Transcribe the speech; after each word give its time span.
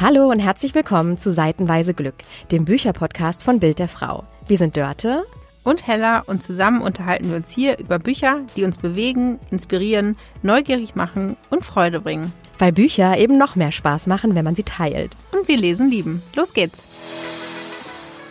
Hallo 0.00 0.28
und 0.30 0.40
herzlich 0.40 0.74
willkommen 0.74 1.18
zu 1.18 1.30
Seitenweise 1.32 1.94
Glück, 1.94 2.16
dem 2.50 2.64
Bücherpodcast 2.64 3.42
von 3.44 3.60
Bild 3.60 3.78
der 3.78 3.88
Frau. 3.88 4.24
Wir 4.46 4.58
sind 4.58 4.76
Dörte 4.76 5.24
und 5.62 5.86
Hella 5.86 6.20
und 6.26 6.42
zusammen 6.42 6.82
unterhalten 6.82 7.30
wir 7.30 7.36
uns 7.36 7.50
hier 7.50 7.78
über 7.78 7.98
Bücher, 7.98 8.42
die 8.56 8.64
uns 8.64 8.76
bewegen, 8.76 9.38
inspirieren, 9.50 10.16
neugierig 10.42 10.94
machen 10.94 11.36
und 11.50 11.64
Freude 11.64 12.00
bringen. 12.00 12.32
Weil 12.58 12.72
Bücher 12.72 13.16
eben 13.18 13.38
noch 13.38 13.56
mehr 13.56 13.72
Spaß 13.72 14.06
machen, 14.06 14.34
wenn 14.34 14.44
man 14.44 14.54
sie 14.54 14.62
teilt. 14.64 15.16
Und 15.32 15.48
wir 15.48 15.56
lesen 15.56 15.90
lieben. 15.90 16.22
Los 16.34 16.52
geht's. 16.52 16.86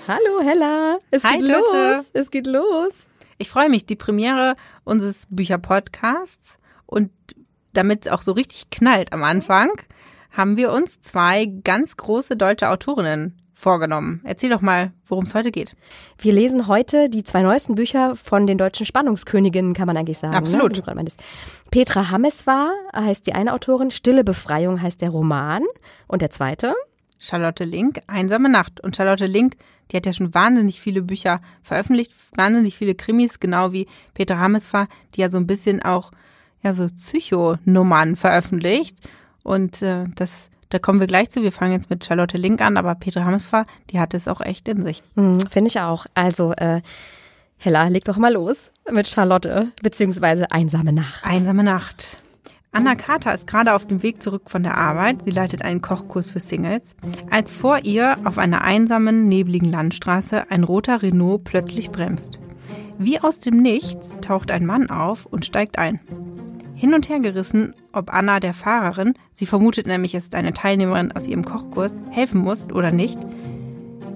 Hallo 0.08 0.42
Hella, 0.44 0.98
es 1.12 1.24
Hi, 1.24 1.38
geht 1.38 1.50
Dörte. 1.50 1.96
los. 1.96 2.12
Es 2.14 2.30
geht 2.30 2.48
los. 2.48 3.08
Ich 3.38 3.50
freue 3.50 3.70
mich, 3.70 3.86
die 3.86 3.96
Premiere 3.96 4.56
unseres 4.84 5.26
Bücherpodcasts 5.30 6.60
und 6.86 7.10
damit 7.74 8.06
es 8.06 8.12
auch 8.12 8.22
so 8.22 8.34
richtig 8.34 8.70
knallt 8.70 9.14
am 9.14 9.24
Anfang, 9.24 9.72
haben 10.34 10.58
wir 10.58 10.72
uns 10.72 11.02
zwei 11.02 11.46
ganz 11.46 11.96
große 11.96 12.36
deutsche 12.36 12.70
Autorinnen 12.70 13.38
vorgenommen. 13.54 14.20
Erzähl 14.26 14.50
doch 14.50 14.62
mal, 14.62 14.92
worum 15.06 15.24
es 15.24 15.34
heute 15.34 15.52
geht. 15.52 15.76
Wir 16.18 16.34
lesen 16.34 16.68
heute 16.68 17.10
die 17.10 17.24
zwei 17.24 17.42
neuesten 17.44 17.76
Bücher 17.76 18.16
von 18.16 18.46
den 18.46 18.58
deutschen 18.58 18.86
Spannungsköniginnen, 18.86 19.74
kann 19.74 19.88
man 19.88 19.96
eigentlich 19.96 20.18
sagen. 20.18 20.32
Ne? 20.32 20.38
Absolut. 20.38 20.86
Ne? 20.86 21.06
Petra 21.72 22.10
Hammes 22.10 22.46
heißt 22.46 23.26
die 23.26 23.34
eine 23.34 23.54
Autorin, 23.54 23.92
Stille 23.92 24.24
Befreiung 24.24 24.82
heißt 24.82 25.02
der 25.02 25.12
Roman. 25.12 25.64
Und 26.08 26.22
der 26.22 26.30
zweite? 26.30 26.76
Charlotte 27.20 27.64
Link, 27.64 28.02
Einsame 28.08 28.50
Nacht. 28.50 28.82
Und 28.82 28.98
Charlotte 28.98 29.28
Link, 29.28 29.56
die 29.92 29.98
hat 29.98 30.06
ja 30.06 30.12
schon 30.12 30.34
wahnsinnig 30.34 30.82
viele 30.82 31.02
Bücher 31.02 31.40
veröffentlicht, 31.62 32.12
wahnsinnig 32.36 32.76
viele 32.76 32.96
Krimis, 32.96 33.40
genau 33.40 33.72
wie 33.72 33.88
Petra 34.14 34.40
Hammes 34.40 34.70
die 35.16 35.22
ja 35.22 35.30
so 35.30 35.38
ein 35.38 35.48
bisschen 35.48 35.82
auch 35.82 36.12
ja 36.62 36.74
so 36.74 36.88
Psychonummern 36.88 38.18
veröffentlicht. 38.18 38.98
Und 39.44 39.82
äh, 39.82 40.06
das, 40.16 40.50
da 40.70 40.80
kommen 40.80 41.00
wir 41.00 41.08
gleich 41.08 41.30
zu. 41.30 41.44
Wir 41.44 41.52
fangen 41.52 41.74
jetzt 41.74 41.90
mit 41.90 42.06
Charlotte 42.06 42.38
Link 42.38 42.62
an, 42.62 42.78
aber 42.78 42.96
Petra 42.96 43.26
Hamsfahr, 43.26 43.66
die 43.92 44.00
hat 44.00 44.14
es 44.14 44.28
auch 44.28 44.42
echt 44.42 44.68
in 44.68 44.84
sich. 44.86 45.04
Mhm, 45.16 45.42
Finde 45.52 45.70
ich 45.70 45.80
auch. 45.80 46.06
Also, 46.14 46.54
äh, 46.54 46.82
Hella, 47.58 47.88
leg 47.88 48.04
doch 48.06 48.18
mal 48.18 48.34
los 48.34 48.70
mit 48.92 49.08
Charlotte, 49.08 49.72
beziehungsweise 49.82 50.52
Einsame 50.52 50.92
Nacht. 50.92 51.26
Einsame 51.26 51.64
Nacht. 51.64 52.18
Anna 52.76 52.96
Carter 52.96 53.34
ist 53.34 53.46
gerade 53.46 53.76
auf 53.76 53.86
dem 53.86 54.02
Weg 54.02 54.24
zurück 54.24 54.50
von 54.50 54.64
der 54.64 54.78
Arbeit. 54.78 55.24
Sie 55.26 55.32
leitet 55.32 55.62
einen 55.62 55.82
Kochkurs 55.82 56.32
für 56.32 56.40
Singles, 56.40 56.96
als 57.30 57.52
vor 57.52 57.80
ihr 57.84 58.18
auf 58.26 58.40
einer 58.40 58.64
einsamen, 58.64 59.28
nebligen 59.28 59.72
Landstraße 59.72 60.50
ein 60.50 60.64
roter 60.64 61.04
Renault 61.04 61.44
plötzlich 61.44 61.92
bremst. 61.92 62.40
Wie 62.98 63.20
aus 63.20 63.42
dem 63.42 63.58
Nichts 63.58 64.16
taucht 64.22 64.50
ein 64.50 64.66
Mann 64.66 64.90
auf 64.90 65.28
und 65.28 65.46
steigt 65.46 65.78
ein. 65.78 66.00
Hin 66.84 66.94
und 66.94 67.08
her 67.08 67.22
gerissen, 67.22 67.74
ob 67.94 68.14
Anna 68.14 68.42
der 68.42 68.54
Fahrerin, 68.54 69.14
sie 69.32 69.46
vermutet 69.46 69.88
nämlich, 69.88 70.16
es 70.16 70.26
ist 70.26 70.36
eine 70.36 70.52
Teilnehmerin 70.52 71.14
aus 71.14 71.30
ihrem 71.30 71.46
Kochkurs, 71.46 71.96
helfen 72.10 72.42
muss 72.42 72.70
oder 72.70 72.92
nicht, 72.92 73.18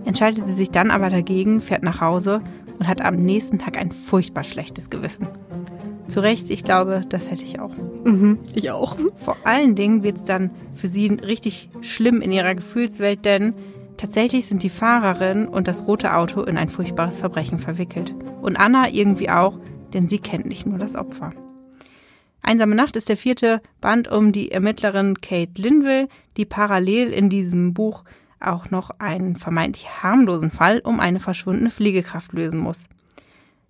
entscheidet 0.04 0.46
sie 0.46 0.52
sich 0.52 0.70
dann 0.70 0.92
aber 0.92 1.08
dagegen, 1.08 1.62
fährt 1.62 1.82
nach 1.82 2.02
Hause 2.02 2.42
und 2.78 2.90
hat 2.90 3.02
am 3.02 3.16
nächsten 3.16 3.58
Tag 3.58 3.78
ein 3.78 3.94
furchtbar 3.94 4.44
schlechtes 4.44 4.90
Gewissen. 4.90 5.30
Zu 6.10 6.20
Recht, 6.20 6.50
ich 6.50 6.66
glaube, 6.66 7.06
das 7.08 7.32
hätte 7.32 7.46
ich 7.46 7.62
auch. 7.62 7.72
Mhm, 8.04 8.40
ich 8.54 8.70
auch. 8.70 8.98
Vor 9.24 9.38
allen 9.46 9.76
Dingen 9.76 10.04
wird 10.04 10.18
es 10.18 10.26
dann 10.26 10.52
für 10.76 10.90
sie 10.90 11.08
richtig 11.08 11.70
schlimm 11.80 12.20
in 12.20 12.34
ihrer 12.34 12.54
Gefühlswelt, 12.54 13.24
denn 13.24 13.54
tatsächlich 13.96 14.46
sind 14.46 14.62
die 14.62 14.70
Fahrerin 14.70 15.48
und 15.48 15.70
das 15.70 15.88
rote 15.88 16.18
Auto 16.18 16.42
in 16.42 16.58
ein 16.58 16.68
furchtbares 16.68 17.16
Verbrechen 17.16 17.60
verwickelt. 17.60 18.14
Und 18.42 18.58
Anna 18.58 18.90
irgendwie 18.90 19.30
auch, 19.30 19.58
denn 19.94 20.10
sie 20.10 20.20
kennt 20.20 20.48
nicht 20.48 20.66
nur 20.66 20.80
das 20.80 20.98
Opfer. 20.98 21.32
Einsame 22.48 22.76
Nacht 22.76 22.96
ist 22.96 23.10
der 23.10 23.18
vierte 23.18 23.62
Band 23.82 24.08
um 24.08 24.32
die 24.32 24.54
Ermittlerin 24.54 25.20
Kate 25.20 25.62
Linville, 25.62 26.08
die 26.38 26.46
parallel 26.46 27.12
in 27.12 27.30
diesem 27.30 27.74
Buch 27.74 28.06
auch 28.40 28.72
noch 28.72 28.90
einen 29.00 29.36
vermeintlich 29.36 30.02
harmlosen 30.02 30.50
Fall 30.50 30.80
um 30.80 31.02
eine 31.02 31.20
verschwundene 31.20 31.70
Pflegekraft 31.70 32.32
lösen 32.32 32.60
muss. 32.60 32.88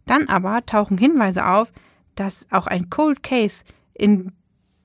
Dann 0.06 0.28
aber 0.28 0.64
tauchen 0.68 1.00
Hinweise 1.00 1.48
auf, 1.48 1.72
dass 2.14 2.46
auch 2.52 2.68
ein 2.68 2.92
Cold 2.92 3.24
Case 3.24 3.64
in 3.96 4.32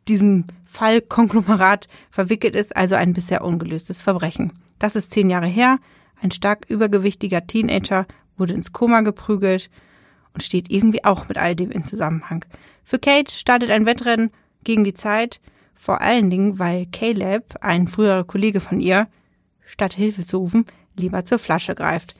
diesem 0.09 0.47
Fallkonglomerat 0.65 1.87
verwickelt 2.11 2.57
ist, 2.57 2.75
also 2.75 2.95
ein 2.95 3.13
bisher 3.13 3.45
ungelöstes 3.45 4.01
Verbrechen. 4.01 4.55
Das 4.79 4.97
ist 4.97 5.13
zehn 5.13 5.29
Jahre 5.29 5.49
her. 5.49 5.79
Ein 6.19 6.31
stark 6.31 6.65
übergewichtiger 6.71 7.47
Teenager 7.47 8.07
wurde 8.39 8.55
ins 8.55 8.73
Koma 8.73 9.03
geprügelt 9.03 9.69
und 10.35 10.43
steht 10.43 10.71
irgendwie 10.71 11.05
auch 11.05 11.29
mit 11.29 11.39
all 11.39 11.55
dem 11.55 11.71
in 11.71 11.85
Zusammenhang. 11.85 12.45
Für 12.85 12.99
Kate 12.99 13.33
startet 13.33 13.71
ein 13.71 13.87
Wettrennen 13.87 14.31
gegen 14.65 14.85
die 14.85 14.95
Zeit, 14.95 15.41
vor 15.75 16.01
allen 16.01 16.31
Dingen, 16.31 16.59
weil 16.59 16.87
Caleb, 16.87 17.57
ein 17.61 17.89
früherer 17.89 18.25
Kollege 18.25 18.61
von 18.61 18.81
ihr, 18.81 19.09
statt 19.67 19.95
Hilfe 19.95 20.25
zu 20.25 20.39
rufen, 20.39 20.67
lieber 20.97 21.25
zur 21.25 21.39
Flasche 21.39 21.75
greift. 21.75 22.15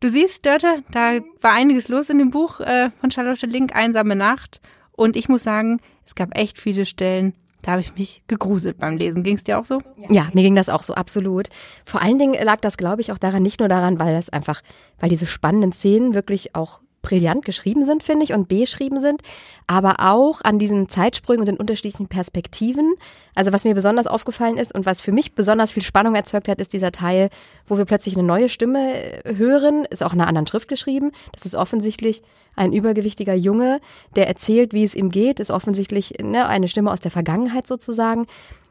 Du 0.00 0.08
siehst, 0.08 0.44
Dörte, 0.44 0.82
da 0.90 1.20
war 1.40 1.52
einiges 1.52 1.88
los 1.88 2.10
in 2.10 2.18
dem 2.18 2.30
Buch 2.30 2.60
äh, 2.60 2.90
von 3.00 3.10
Charlotte 3.10 3.46
Link, 3.46 3.74
Einsame 3.74 4.16
Nacht. 4.16 4.60
Und 4.90 5.16
ich 5.16 5.28
muss 5.28 5.44
sagen, 5.44 5.80
es 6.04 6.14
gab 6.14 6.36
echt 6.36 6.58
viele 6.58 6.86
Stellen, 6.86 7.34
da 7.62 7.72
habe 7.72 7.80
ich 7.80 7.94
mich 7.94 8.22
gegruselt 8.26 8.78
beim 8.78 8.96
Lesen. 8.96 9.22
Ging 9.22 9.36
es 9.36 9.44
dir 9.44 9.58
auch 9.58 9.64
so? 9.64 9.80
Ja, 10.10 10.28
mir 10.32 10.42
ging 10.42 10.56
das 10.56 10.68
auch 10.68 10.82
so, 10.82 10.94
absolut. 10.94 11.48
Vor 11.84 12.02
allen 12.02 12.18
Dingen 12.18 12.34
lag 12.42 12.60
das, 12.60 12.76
glaube 12.76 13.00
ich, 13.00 13.12
auch 13.12 13.18
daran, 13.18 13.42
nicht 13.42 13.60
nur 13.60 13.68
daran, 13.68 14.00
weil 14.00 14.12
das 14.12 14.28
einfach, 14.28 14.62
weil 14.98 15.08
diese 15.08 15.26
spannenden 15.26 15.72
Szenen 15.72 16.14
wirklich 16.14 16.56
auch 16.56 16.80
brillant 17.02 17.44
geschrieben 17.44 17.84
sind, 17.84 18.02
finde 18.02 18.24
ich, 18.24 18.32
und 18.32 18.48
beschrieben 18.48 19.00
sind, 19.00 19.22
aber 19.66 19.96
auch 19.98 20.40
an 20.42 20.58
diesen 20.58 20.88
Zeitsprüngen 20.88 21.40
und 21.40 21.46
den 21.46 21.56
unterschiedlichen 21.56 22.06
Perspektiven. 22.06 22.94
Also 23.34 23.52
was 23.52 23.64
mir 23.64 23.74
besonders 23.74 24.06
aufgefallen 24.06 24.56
ist 24.56 24.74
und 24.74 24.86
was 24.86 25.00
für 25.00 25.12
mich 25.12 25.34
besonders 25.34 25.72
viel 25.72 25.82
Spannung 25.82 26.14
erzeugt 26.14 26.48
hat, 26.48 26.60
ist 26.60 26.72
dieser 26.72 26.92
Teil, 26.92 27.28
wo 27.66 27.76
wir 27.76 27.84
plötzlich 27.84 28.16
eine 28.16 28.26
neue 28.26 28.48
Stimme 28.48 29.24
äh, 29.24 29.36
hören, 29.36 29.84
ist 29.90 30.02
auch 30.02 30.12
in 30.12 30.20
einer 30.20 30.28
anderen 30.28 30.46
Schrift 30.46 30.68
geschrieben. 30.68 31.12
Das 31.32 31.44
ist 31.44 31.54
offensichtlich 31.54 32.22
ein 32.54 32.72
übergewichtiger 32.72 33.34
Junge, 33.34 33.80
der 34.14 34.28
erzählt, 34.28 34.72
wie 34.72 34.84
es 34.84 34.94
ihm 34.94 35.10
geht, 35.10 35.40
ist 35.40 35.50
offensichtlich 35.50 36.14
ne, 36.22 36.46
eine 36.46 36.68
Stimme 36.68 36.90
aus 36.90 37.00
der 37.00 37.10
Vergangenheit 37.10 37.66
sozusagen. 37.66 38.26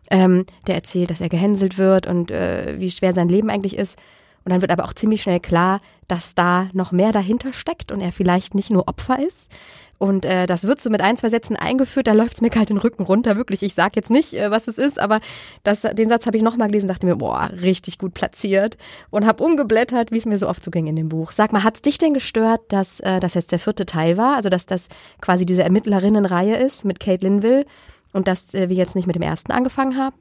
Ähm, 0.09 0.45
der 0.67 0.75
erzählt, 0.75 1.09
dass 1.09 1.21
er 1.21 1.29
gehänselt 1.29 1.77
wird 1.77 2.05
und 2.05 2.31
äh, 2.31 2.75
wie 2.77 2.91
schwer 2.91 3.13
sein 3.13 3.29
Leben 3.29 3.49
eigentlich 3.49 3.77
ist. 3.77 3.97
Und 4.43 4.51
dann 4.51 4.61
wird 4.61 4.71
aber 4.71 4.83
auch 4.83 4.93
ziemlich 4.93 5.21
schnell 5.21 5.39
klar, 5.39 5.79
dass 6.11 6.35
da 6.35 6.69
noch 6.73 6.91
mehr 6.91 7.13
dahinter 7.13 7.53
steckt 7.53 7.89
und 7.89 8.01
er 8.01 8.11
vielleicht 8.11 8.53
nicht 8.53 8.69
nur 8.69 8.89
Opfer 8.89 9.25
ist. 9.25 9.49
Und 9.97 10.25
äh, 10.25 10.45
das 10.45 10.66
wird 10.66 10.81
so 10.81 10.89
mit 10.89 10.99
ein, 10.99 11.16
zwei 11.16 11.29
Sätzen 11.29 11.55
eingeführt, 11.55 12.07
da 12.07 12.11
läuft 12.13 12.33
es 12.33 12.41
mir 12.41 12.49
kalt 12.49 12.69
den 12.69 12.79
Rücken 12.79 13.03
runter, 13.03 13.38
wirklich. 13.38 13.63
Ich 13.63 13.75
sag 13.75 13.95
jetzt 13.95 14.09
nicht, 14.09 14.33
äh, 14.33 14.51
was 14.51 14.67
es 14.67 14.77
ist, 14.77 14.99
aber 14.99 15.19
das, 15.63 15.81
den 15.81 16.09
Satz 16.09 16.25
habe 16.25 16.35
ich 16.35 16.44
nochmal 16.44 16.67
gelesen, 16.67 16.88
dachte 16.88 17.05
mir, 17.05 17.16
boah, 17.16 17.51
richtig 17.61 17.97
gut 17.97 18.13
platziert 18.13 18.77
und 19.09 19.25
habe 19.25 19.41
umgeblättert, 19.41 20.11
wie 20.11 20.17
es 20.17 20.25
mir 20.25 20.38
so 20.38 20.49
oft 20.49 20.63
so 20.63 20.72
ging 20.72 20.88
in 20.88 20.97
dem 20.97 21.07
Buch. 21.07 21.31
Sag 21.31 21.53
mal, 21.53 21.63
hat 21.63 21.75
es 21.75 21.81
dich 21.81 21.97
denn 21.97 22.13
gestört, 22.13 22.61
dass 22.69 22.99
äh, 22.99 23.22
das 23.22 23.35
jetzt 23.35 23.53
der 23.53 23.59
vierte 23.59 23.85
Teil 23.85 24.17
war, 24.17 24.35
also 24.35 24.49
dass 24.49 24.66
das 24.66 24.89
quasi 25.22 25.45
diese 25.45 25.63
Ermittlerinnenreihe 25.63 26.57
ist 26.57 26.83
mit 26.83 26.99
Kate 26.99 27.23
Linville 27.23 27.66
und 28.11 28.28
dass 28.28 28.53
äh, 28.53 28.67
wir 28.67 28.75
jetzt 28.75 28.95
nicht 28.95 29.07
mit 29.07 29.16
dem 29.16 29.23
ersten 29.23 29.53
angefangen 29.53 29.97
haben? 29.97 30.16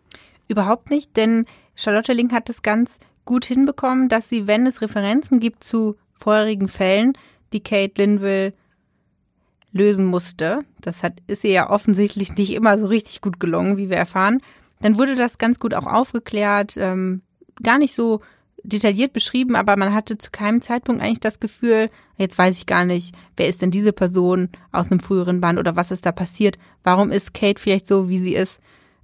Überhaupt 0.46 0.90
nicht, 0.90 1.16
denn 1.16 1.46
Charlotte 1.74 2.12
Link 2.12 2.32
hat 2.32 2.48
das 2.48 2.62
ganz 2.62 3.00
gut 3.30 3.44
hinbekommen, 3.44 4.08
dass 4.08 4.28
sie, 4.28 4.48
wenn 4.48 4.66
es 4.66 4.82
Referenzen 4.82 5.38
gibt 5.38 5.62
zu 5.62 5.94
vorherigen 6.14 6.66
Fällen, 6.66 7.12
die 7.52 7.62
Kate 7.62 7.92
Linville 7.96 8.52
lösen 9.70 10.04
musste, 10.04 10.64
das 10.80 11.04
hat, 11.04 11.12
ist 11.28 11.44
ihr 11.44 11.52
ja 11.52 11.70
offensichtlich 11.70 12.34
nicht 12.34 12.52
immer 12.52 12.76
so 12.76 12.86
richtig 12.86 13.20
gut 13.20 13.38
gelungen, 13.38 13.76
wie 13.76 13.88
wir 13.88 13.98
erfahren, 13.98 14.42
dann 14.80 14.98
wurde 14.98 15.14
das 15.14 15.38
ganz 15.38 15.60
gut 15.60 15.74
auch 15.74 15.86
aufgeklärt, 15.86 16.76
ähm, 16.76 17.22
gar 17.62 17.78
nicht 17.78 17.94
so 17.94 18.20
detailliert 18.64 19.12
beschrieben, 19.12 19.54
aber 19.54 19.76
man 19.76 19.94
hatte 19.94 20.18
zu 20.18 20.32
keinem 20.32 20.60
Zeitpunkt 20.60 21.00
eigentlich 21.00 21.20
das 21.20 21.38
Gefühl, 21.38 21.88
jetzt 22.16 22.36
weiß 22.36 22.56
ich 22.56 22.66
gar 22.66 22.84
nicht, 22.84 23.14
wer 23.36 23.46
ist 23.46 23.62
denn 23.62 23.70
diese 23.70 23.92
Person 23.92 24.48
aus 24.72 24.90
einem 24.90 24.98
früheren 24.98 25.40
Band 25.40 25.60
oder 25.60 25.76
was 25.76 25.92
ist 25.92 26.04
da 26.04 26.10
passiert? 26.10 26.58
Warum 26.82 27.12
ist 27.12 27.32
Kate 27.32 27.62
vielleicht 27.62 27.86
so, 27.86 28.08
wie 28.08 28.18
sie 28.18 28.34
ist? 28.34 28.58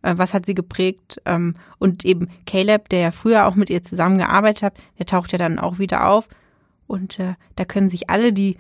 Äh, 0.07 0.19
was 0.19 0.33
hat 0.33 0.47
sie 0.47 0.55
geprägt? 0.55 1.21
Ähm, 1.25 1.55
und 1.79 2.05
eben 2.05 2.29
Caleb, 2.47 2.89
der 2.89 3.01
ja 3.01 3.11
früher 3.11 3.47
auch 3.47 3.55
mit 3.55 3.71
ihr 3.71 3.83
zusammengearbeitet 3.83 4.63
hat, 4.63 4.75
der 4.99 5.07
taucht 5.07 5.33
ja 5.33 5.39
dann 5.39 5.59
auch 5.59 5.79
wieder 5.79 6.09
auf. 6.09 6.29
Und 6.87 7.19
äh, 7.19 7.35
da 7.57 7.65
können 7.65 7.89
sich 7.89 8.09
alle, 8.09 8.33
die 8.33 8.57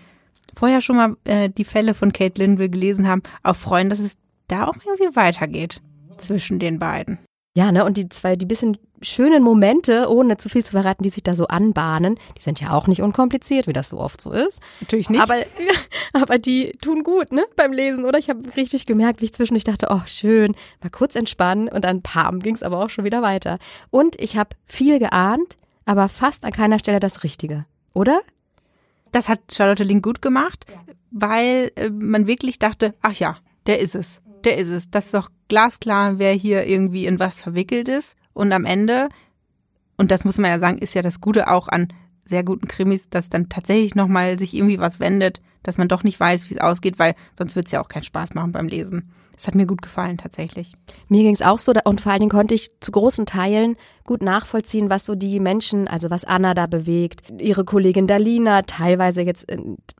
vorher 0.54 0.80
schon 0.80 0.96
mal 0.96 1.16
äh, 1.24 1.48
die 1.48 1.64
Fälle 1.64 1.94
von 1.94 2.12
Kate 2.12 2.42
Linville 2.42 2.70
gelesen 2.70 3.06
haben, 3.06 3.22
auch 3.42 3.56
freuen, 3.56 3.90
dass 3.90 4.00
es 4.00 4.16
da 4.48 4.64
auch 4.64 4.74
irgendwie 4.84 5.14
weitergeht 5.16 5.80
zwischen 6.18 6.58
den 6.58 6.78
beiden. 6.78 7.18
Ja, 7.54 7.72
ne, 7.72 7.84
und 7.84 7.96
die 7.96 8.08
zwei, 8.10 8.36
die 8.36 8.44
bisschen 8.44 8.76
schönen 9.00 9.42
Momente, 9.42 10.10
ohne 10.10 10.36
zu 10.36 10.48
viel 10.48 10.64
zu 10.64 10.72
verraten, 10.72 11.02
die 11.02 11.08
sich 11.08 11.22
da 11.22 11.34
so 11.34 11.46
anbahnen, 11.46 12.18
die 12.36 12.42
sind 12.42 12.60
ja 12.60 12.72
auch 12.72 12.86
nicht 12.86 13.02
unkompliziert, 13.02 13.66
wie 13.66 13.72
das 13.72 13.88
so 13.88 13.98
oft 13.98 14.20
so 14.20 14.30
ist. 14.30 14.60
Natürlich 14.80 15.08
nicht. 15.08 15.22
Aber, 15.22 15.36
aber 16.22 16.38
die 16.38 16.72
tun 16.80 17.02
gut, 17.02 17.32
ne, 17.32 17.44
beim 17.56 17.72
Lesen, 17.72 18.04
oder? 18.04 18.18
Ich 18.18 18.28
habe 18.28 18.56
richtig 18.56 18.86
gemerkt, 18.86 19.20
wie 19.20 19.26
ich 19.26 19.34
zwischendurch 19.34 19.64
dachte, 19.64 19.88
oh, 19.90 20.02
schön, 20.06 20.54
mal 20.82 20.90
kurz 20.90 21.16
entspannen 21.16 21.68
und 21.68 21.84
dann 21.84 22.02
pam, 22.02 22.40
ging 22.40 22.54
es 22.54 22.62
aber 22.62 22.84
auch 22.84 22.90
schon 22.90 23.04
wieder 23.04 23.22
weiter. 23.22 23.58
Und 23.90 24.20
ich 24.20 24.36
habe 24.36 24.50
viel 24.66 24.98
geahnt, 24.98 25.56
aber 25.84 26.08
fast 26.08 26.44
an 26.44 26.52
keiner 26.52 26.78
Stelle 26.78 27.00
das 27.00 27.24
Richtige, 27.24 27.66
oder? 27.94 28.20
Das 29.12 29.28
hat 29.28 29.40
Charlotte 29.52 29.84
Link 29.84 30.04
gut 30.04 30.20
gemacht, 30.20 30.66
weil 31.10 31.70
äh, 31.76 31.90
man 31.90 32.26
wirklich 32.26 32.58
dachte, 32.58 32.94
ach 33.02 33.14
ja, 33.14 33.38
der 33.66 33.80
ist 33.80 33.94
es 33.94 34.20
der 34.46 34.56
ist 34.56 34.68
es. 34.68 34.90
Das 34.90 35.06
ist 35.06 35.14
doch 35.14 35.28
glasklar, 35.48 36.18
wer 36.18 36.32
hier 36.32 36.66
irgendwie 36.66 37.04
in 37.04 37.18
was 37.18 37.42
verwickelt 37.42 37.88
ist. 37.88 38.16
Und 38.32 38.52
am 38.52 38.64
Ende 38.64 39.08
Und 39.98 40.10
das 40.10 40.24
muss 40.24 40.38
man 40.38 40.50
ja 40.50 40.58
sagen, 40.58 40.78
ist 40.78 40.94
ja 40.94 41.02
das 41.02 41.20
Gute 41.20 41.48
auch 41.50 41.68
an 41.68 41.88
sehr 42.26 42.44
guten 42.44 42.68
Krimis, 42.68 43.08
dass 43.08 43.30
dann 43.30 43.48
tatsächlich 43.48 43.94
nochmal 43.94 44.38
sich 44.38 44.54
irgendwie 44.54 44.78
was 44.78 45.00
wendet, 45.00 45.40
dass 45.62 45.78
man 45.78 45.88
doch 45.88 46.04
nicht 46.04 46.20
weiß, 46.20 46.50
wie 46.50 46.54
es 46.54 46.60
ausgeht, 46.60 46.98
weil 46.98 47.14
sonst 47.38 47.56
wird 47.56 47.66
es 47.66 47.72
ja 47.72 47.80
auch 47.80 47.88
keinen 47.88 48.04
Spaß 48.04 48.34
machen 48.34 48.52
beim 48.52 48.68
Lesen. 48.68 49.10
Das 49.36 49.46
hat 49.46 49.54
mir 49.54 49.66
gut 49.66 49.82
gefallen, 49.82 50.16
tatsächlich. 50.16 50.72
Mir 51.08 51.22
ging 51.22 51.34
es 51.34 51.42
auch 51.42 51.58
so 51.58 51.72
und 51.84 52.00
vor 52.00 52.10
allen 52.10 52.20
Dingen 52.20 52.30
konnte 52.30 52.54
ich 52.54 52.70
zu 52.80 52.90
großen 52.90 53.26
Teilen 53.26 53.76
gut 54.04 54.22
nachvollziehen, 54.22 54.88
was 54.88 55.04
so 55.04 55.14
die 55.14 55.40
Menschen, 55.40 55.88
also 55.88 56.08
was 56.08 56.24
Anna 56.24 56.54
da 56.54 56.66
bewegt, 56.66 57.22
ihre 57.38 57.64
Kollegin 57.64 58.06
Dalina, 58.06 58.62
teilweise 58.62 59.22
jetzt 59.22 59.46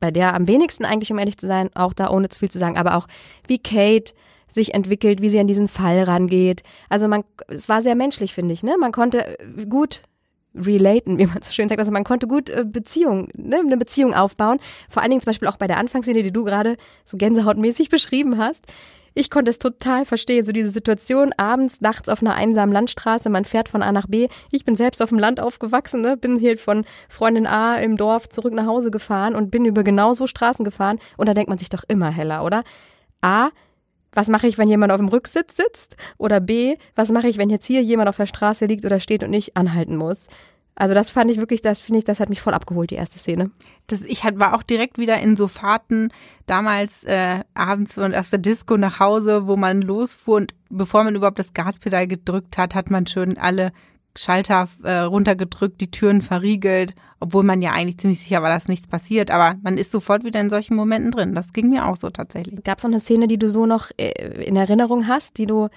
bei 0.00 0.10
der 0.10 0.34
am 0.34 0.48
wenigsten 0.48 0.86
eigentlich, 0.86 1.12
um 1.12 1.18
ehrlich 1.18 1.36
zu 1.36 1.46
sein, 1.46 1.68
auch 1.74 1.92
da 1.92 2.08
ohne 2.08 2.30
zu 2.30 2.38
viel 2.38 2.50
zu 2.50 2.58
sagen, 2.58 2.78
aber 2.78 2.96
auch 2.96 3.08
wie 3.46 3.58
Kate 3.58 4.14
sich 4.48 4.72
entwickelt, 4.74 5.20
wie 5.20 5.28
sie 5.28 5.40
an 5.40 5.48
diesen 5.48 5.68
Fall 5.68 6.02
rangeht. 6.04 6.62
Also 6.88 7.08
man, 7.08 7.24
es 7.48 7.68
war 7.68 7.82
sehr 7.82 7.94
menschlich, 7.94 8.32
finde 8.32 8.54
ich, 8.54 8.62
ne? 8.62 8.76
Man 8.80 8.92
konnte 8.92 9.36
gut 9.68 10.02
relaten, 10.56 11.18
wie 11.18 11.26
man 11.26 11.42
so 11.42 11.52
schön 11.52 11.68
sagt. 11.68 11.78
Also 11.78 11.92
man 11.92 12.04
konnte 12.04 12.26
gut 12.26 12.50
äh, 12.50 12.64
Beziehung, 12.64 13.28
ne, 13.34 13.58
eine 13.58 13.76
Beziehung 13.76 14.14
aufbauen. 14.14 14.58
Vor 14.88 15.02
allen 15.02 15.10
Dingen 15.10 15.20
zum 15.20 15.30
Beispiel 15.30 15.48
auch 15.48 15.56
bei 15.56 15.66
der 15.66 15.78
Anfangsszene, 15.78 16.22
die 16.22 16.32
du 16.32 16.44
gerade 16.44 16.76
so 17.04 17.16
gänsehautmäßig 17.16 17.88
beschrieben 17.90 18.38
hast. 18.38 18.66
Ich 19.18 19.30
konnte 19.30 19.50
es 19.50 19.58
total 19.58 20.04
verstehen, 20.04 20.44
so 20.44 20.52
diese 20.52 20.68
Situation 20.68 21.32
abends, 21.38 21.80
nachts 21.80 22.10
auf 22.10 22.20
einer 22.20 22.34
einsamen 22.34 22.70
Landstraße, 22.70 23.30
man 23.30 23.46
fährt 23.46 23.70
von 23.70 23.80
A 23.82 23.90
nach 23.90 24.06
B. 24.06 24.28
Ich 24.52 24.66
bin 24.66 24.76
selbst 24.76 25.00
auf 25.00 25.08
dem 25.08 25.18
Land 25.18 25.40
aufgewachsen, 25.40 26.02
ne? 26.02 26.18
bin 26.18 26.36
hier 26.36 26.58
von 26.58 26.84
Freundin 27.08 27.46
A 27.46 27.76
im 27.76 27.96
Dorf 27.96 28.28
zurück 28.28 28.52
nach 28.52 28.66
Hause 28.66 28.90
gefahren 28.90 29.34
und 29.34 29.50
bin 29.50 29.64
über 29.64 29.84
genauso 29.84 30.26
Straßen 30.26 30.66
gefahren 30.66 30.98
und 31.16 31.30
da 31.30 31.32
denkt 31.32 31.48
man 31.48 31.56
sich 31.56 31.70
doch 31.70 31.82
immer 31.88 32.10
heller, 32.10 32.44
oder? 32.44 32.62
A, 33.22 33.48
was 34.16 34.28
mache 34.28 34.48
ich, 34.48 34.58
wenn 34.58 34.68
jemand 34.68 34.92
auf 34.92 34.98
dem 34.98 35.08
Rücksitz 35.08 35.56
sitzt? 35.56 35.96
Oder 36.16 36.40
B, 36.40 36.76
was 36.94 37.12
mache 37.12 37.28
ich, 37.28 37.38
wenn 37.38 37.50
jetzt 37.50 37.66
hier 37.66 37.82
jemand 37.82 38.08
auf 38.08 38.16
der 38.16 38.26
Straße 38.26 38.66
liegt 38.66 38.84
oder 38.84 38.98
steht 38.98 39.22
und 39.22 39.32
ich 39.32 39.56
anhalten 39.56 39.96
muss? 39.96 40.26
Also 40.74 40.92
das 40.92 41.08
fand 41.08 41.30
ich 41.30 41.38
wirklich, 41.38 41.62
das 41.62 41.80
finde 41.80 41.98
ich, 41.98 42.04
das 42.04 42.20
hat 42.20 42.28
mich 42.28 42.42
voll 42.42 42.52
abgeholt, 42.52 42.90
die 42.90 42.96
erste 42.96 43.18
Szene. 43.18 43.50
Das, 43.86 44.02
ich 44.02 44.24
war 44.24 44.54
auch 44.54 44.62
direkt 44.62 44.98
wieder 44.98 45.18
in 45.18 45.36
so 45.36 45.48
Fahrten 45.48 46.10
damals 46.46 47.04
äh, 47.04 47.40
abends 47.54 47.98
aus 47.98 48.30
der 48.30 48.38
Disco 48.38 48.76
nach 48.76 49.00
Hause, 49.00 49.46
wo 49.46 49.56
man 49.56 49.80
losfuhr 49.80 50.36
und 50.36 50.54
bevor 50.68 51.04
man 51.04 51.14
überhaupt 51.14 51.38
das 51.38 51.54
Gaspedal 51.54 52.06
gedrückt 52.06 52.58
hat, 52.58 52.74
hat 52.74 52.90
man 52.90 53.06
schon 53.06 53.38
alle 53.38 53.72
Schalter 54.16 54.68
äh, 54.82 54.98
runtergedrückt, 54.98 55.80
die 55.80 55.90
Türen 55.90 56.22
verriegelt, 56.22 56.94
obwohl 57.20 57.42
man 57.42 57.62
ja 57.62 57.72
eigentlich 57.72 57.98
ziemlich 57.98 58.20
sicher 58.20 58.42
war, 58.42 58.50
dass 58.50 58.68
nichts 58.68 58.86
passiert. 58.86 59.30
Aber 59.30 59.56
man 59.62 59.78
ist 59.78 59.92
sofort 59.92 60.24
wieder 60.24 60.40
in 60.40 60.50
solchen 60.50 60.76
Momenten 60.76 61.12
drin. 61.12 61.34
Das 61.34 61.52
ging 61.52 61.70
mir 61.70 61.86
auch 61.86 61.96
so 61.96 62.10
tatsächlich. 62.10 62.62
Gab 62.64 62.78
es 62.78 62.84
noch 62.84 62.90
eine 62.90 63.00
Szene, 63.00 63.28
die 63.28 63.38
du 63.38 63.48
so 63.48 63.66
noch 63.66 63.90
äh, 63.96 64.44
in 64.44 64.56
Erinnerung 64.56 65.06
hast, 65.06 65.38
die 65.38 65.46
du 65.46 65.68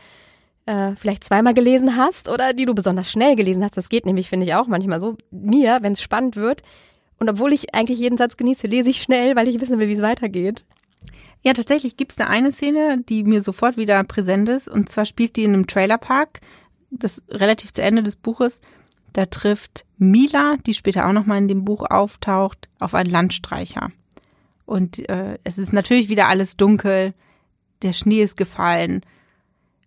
äh, 0.65 0.95
vielleicht 0.95 1.23
zweimal 1.23 1.53
gelesen 1.53 1.95
hast 1.95 2.29
oder 2.29 2.53
die 2.53 2.65
du 2.65 2.73
besonders 2.75 3.11
schnell 3.11 3.35
gelesen 3.35 3.63
hast? 3.63 3.77
Das 3.77 3.89
geht 3.89 4.05
nämlich, 4.05 4.29
finde 4.29 4.45
ich, 4.45 4.53
auch 4.53 4.67
manchmal 4.67 5.01
so. 5.01 5.15
Mir, 5.31 5.79
wenn 5.81 5.93
es 5.93 6.01
spannend 6.01 6.35
wird. 6.35 6.61
Und 7.19 7.29
obwohl 7.29 7.53
ich 7.53 7.75
eigentlich 7.75 7.99
jeden 7.99 8.17
Satz 8.17 8.37
genieße, 8.37 8.67
lese 8.67 8.89
ich 8.89 9.01
schnell, 9.01 9.35
weil 9.35 9.47
ich 9.47 9.59
wissen 9.59 9.77
will, 9.79 9.89
wie 9.89 9.93
es 9.93 10.01
weitergeht. 10.01 10.65
Ja, 11.41 11.53
tatsächlich 11.53 11.95
gibt 11.95 12.11
es 12.11 12.17
da 12.17 12.25
eine 12.25 12.51
Szene, 12.51 13.01
die 13.07 13.23
mir 13.23 13.41
sofort 13.41 13.77
wieder 13.77 14.03
präsent 14.03 14.49
ist. 14.49 14.67
Und 14.67 14.89
zwar 14.89 15.05
spielt 15.05 15.35
die 15.35 15.43
in 15.43 15.53
einem 15.53 15.67
Trailerpark 15.67 16.39
das 16.91 17.23
relativ 17.29 17.73
zu 17.73 17.81
Ende 17.81 18.03
des 18.03 18.15
Buches, 18.15 18.61
da 19.13 19.25
trifft 19.25 19.85
Mila, 19.97 20.57
die 20.65 20.73
später 20.73 21.07
auch 21.07 21.13
nochmal 21.13 21.39
in 21.39 21.47
dem 21.47 21.65
Buch 21.65 21.83
auftaucht, 21.89 22.69
auf 22.79 22.93
einen 22.93 23.09
Landstreicher. 23.09 23.91
Und 24.65 25.09
äh, 25.09 25.39
es 25.43 25.57
ist 25.57 25.73
natürlich 25.73 26.09
wieder 26.09 26.27
alles 26.27 26.57
dunkel, 26.57 27.13
der 27.81 27.93
Schnee 27.93 28.21
ist 28.21 28.37
gefallen. 28.37 29.01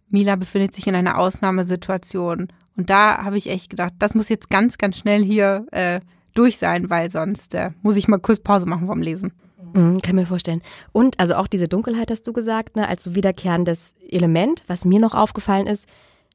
Mila 0.08 0.37
befindet 0.37 0.75
sich 0.75 0.87
in 0.87 0.94
einer 0.94 1.19
Ausnahmesituation. 1.19 2.49
Und 2.76 2.90
da 2.90 3.22
habe 3.22 3.37
ich 3.38 3.49
echt 3.49 3.70
gedacht, 3.70 3.94
das 3.99 4.14
muss 4.14 4.28
jetzt 4.28 4.50
ganz, 4.50 4.78
ganz 4.78 4.96
schnell 4.96 5.22
hier 5.22 5.66
äh, 5.70 6.00
durch 6.34 6.56
sein, 6.56 6.90
weil 6.90 7.10
sonst 7.10 7.54
äh, 7.54 7.70
muss 7.82 7.96
ich 7.96 8.08
mal 8.08 8.19
kurz 8.19 8.40
Pause 8.40 8.66
machen 8.66 8.87
vom 8.87 9.02
Lesen. 9.02 9.32
Mhm, 9.75 10.00
kann 10.00 10.16
mir 10.16 10.26
vorstellen. 10.26 10.62
Und 10.93 11.20
also 11.20 11.34
auch 11.34 11.46
diese 11.46 11.69
Dunkelheit 11.69 12.10
hast 12.10 12.26
du 12.26 12.32
gesagt, 12.32 12.76
ne, 12.76 12.88
als 12.88 13.04
so 13.04 13.14
wiederkehrendes 13.14 13.94
Element. 14.10 14.64
Was 14.66 14.84
mir 14.84 15.00
noch 15.00 15.14
aufgefallen 15.14 15.66
ist, 15.66 15.87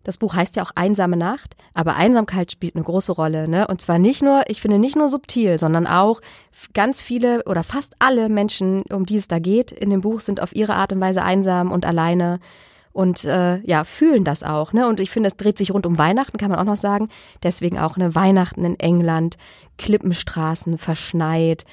das 0.07 0.17
Buch 0.17 0.35
heißt 0.35 0.55
ja 0.55 0.63
auch 0.63 0.71
Einsame 0.73 1.17
Nacht, 1.17 1.57
aber 1.73 1.97
Einsamkeit 1.97 2.49
spielt 2.49 2.75
eine 2.75 2.85
große 2.85 3.11
Rolle, 3.11 3.49
ne? 3.49 3.67
Und 3.67 3.81
zwar 3.81 3.99
nicht 3.99 4.21
nur, 4.21 4.43
ich 4.47 4.61
finde 4.61 4.79
nicht 4.79 4.95
nur 4.95 5.09
subtil, 5.09 5.59
sondern 5.59 5.85
auch 5.85 6.21
ganz 6.73 7.01
viele 7.01 7.43
oder 7.43 7.61
fast 7.61 7.93
alle 7.99 8.29
Menschen, 8.29 8.83
um 8.83 9.05
die 9.05 9.17
es 9.17 9.27
da 9.27 9.39
geht, 9.39 9.73
in 9.73 9.89
dem 9.89 9.99
Buch 9.99 10.21
sind 10.21 10.41
auf 10.41 10.55
ihre 10.55 10.75
Art 10.75 10.93
und 10.93 11.01
Weise 11.01 11.23
einsam 11.23 11.73
und 11.73 11.85
alleine 11.85 12.39
und 12.93 13.25
äh, 13.25 13.57
ja, 13.67 13.83
fühlen 13.83 14.23
das 14.23 14.43
auch, 14.43 14.71
ne? 14.71 14.87
Und 14.87 15.01
ich 15.01 15.11
finde, 15.11 15.27
es 15.27 15.35
dreht 15.35 15.57
sich 15.57 15.73
rund 15.73 15.85
um 15.85 15.97
Weihnachten, 15.97 16.37
kann 16.37 16.51
man 16.51 16.59
auch 16.59 16.63
noch 16.63 16.77
sagen. 16.77 17.09
Deswegen 17.43 17.77
auch 17.77 17.97
eine 17.97 18.15
Weihnachten 18.15 18.63
in 18.63 18.79
England, 18.79 19.35
Klippenstraßen 19.77 20.77
verschneit, 20.77 21.65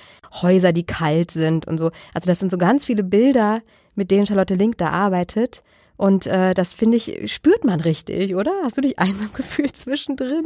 Häuser, 0.43 0.73
die 0.73 0.85
kalt 0.85 1.31
sind 1.31 1.69
und 1.69 1.79
so. 1.79 1.93
Also 2.13 2.27
das 2.27 2.41
sind 2.41 2.51
so 2.51 2.59
ganz 2.59 2.85
viele 2.85 3.05
Bilder, 3.05 3.63
mit 3.95 4.11
denen 4.11 4.27
Charlotte 4.27 4.57
Link 4.57 4.77
da 4.79 4.89
arbeitet. 4.89 5.63
Und 5.96 6.26
äh, 6.26 6.55
das 6.55 6.73
finde 6.73 6.96
ich, 6.96 7.32
spürt 7.32 7.64
man 7.64 7.81
richtig, 7.81 8.35
oder? 8.35 8.52
Hast 8.62 8.76
du 8.76 8.81
dich 8.81 8.99
einsam 8.99 9.32
gefühlt 9.35 9.76
zwischendrin? 9.76 10.44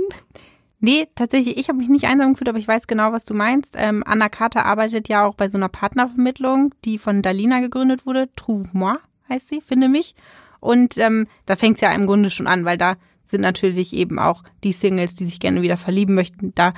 Nee, 0.80 1.08
tatsächlich, 1.14 1.56
ich 1.58 1.68
habe 1.68 1.78
mich 1.78 1.88
nicht 1.88 2.06
einsam 2.06 2.34
gefühlt, 2.34 2.48
aber 2.48 2.58
ich 2.58 2.68
weiß 2.68 2.86
genau, 2.86 3.12
was 3.12 3.24
du 3.24 3.34
meinst. 3.34 3.74
Ähm, 3.76 4.04
Anna 4.06 4.28
Carter 4.28 4.64
arbeitet 4.64 5.08
ja 5.08 5.24
auch 5.24 5.34
bei 5.34 5.48
so 5.48 5.58
einer 5.58 5.68
Partnervermittlung, 5.68 6.74
die 6.84 6.98
von 6.98 7.22
Dalina 7.22 7.60
gegründet 7.60 8.06
wurde. 8.06 8.28
Trouve 8.36 8.68
moi 8.72 8.94
heißt 9.28 9.48
sie, 9.48 9.60
finde 9.60 9.88
mich. 9.88 10.14
Und 10.60 10.98
ähm, 10.98 11.26
da 11.46 11.56
fängt 11.56 11.76
es 11.76 11.80
ja 11.80 11.92
im 11.92 12.06
Grunde 12.06 12.30
schon 12.30 12.46
an, 12.46 12.64
weil 12.64 12.78
da 12.78 12.96
sind 13.26 13.40
natürlich 13.42 13.92
eben 13.92 14.18
auch 14.18 14.42
die 14.64 14.72
Singles, 14.72 15.14
die 15.14 15.24
sich 15.24 15.40
gerne 15.40 15.62
wieder 15.62 15.76
verlieben 15.76 16.14
möchten. 16.14 16.54
Da 16.54 16.74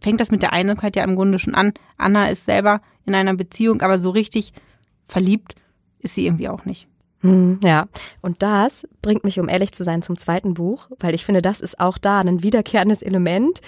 fängt 0.00 0.20
das 0.20 0.30
mit 0.30 0.42
der 0.42 0.52
Einsamkeit 0.52 0.96
ja 0.96 1.04
im 1.04 1.16
Grunde 1.16 1.38
schon 1.38 1.54
an. 1.54 1.72
Anna 1.96 2.28
ist 2.28 2.44
selber 2.44 2.80
in 3.04 3.14
einer 3.14 3.34
Beziehung, 3.34 3.80
aber 3.82 3.98
so 3.98 4.10
richtig 4.10 4.52
verliebt 5.06 5.54
ist 6.00 6.14
sie 6.14 6.26
irgendwie 6.26 6.48
auch 6.48 6.64
nicht. 6.64 6.88
Hm, 7.26 7.60
ja, 7.62 7.86
und 8.22 8.42
das 8.42 8.88
bringt 9.02 9.24
mich, 9.24 9.38
um 9.40 9.48
ehrlich 9.48 9.72
zu 9.72 9.84
sein, 9.84 10.02
zum 10.02 10.18
zweiten 10.18 10.54
Buch, 10.54 10.90
weil 11.00 11.14
ich 11.14 11.24
finde, 11.24 11.42
das 11.42 11.60
ist 11.60 11.80
auch 11.80 11.98
da 11.98 12.20
ein 12.20 12.42
wiederkehrendes 12.42 13.02
Element, 13.02 13.60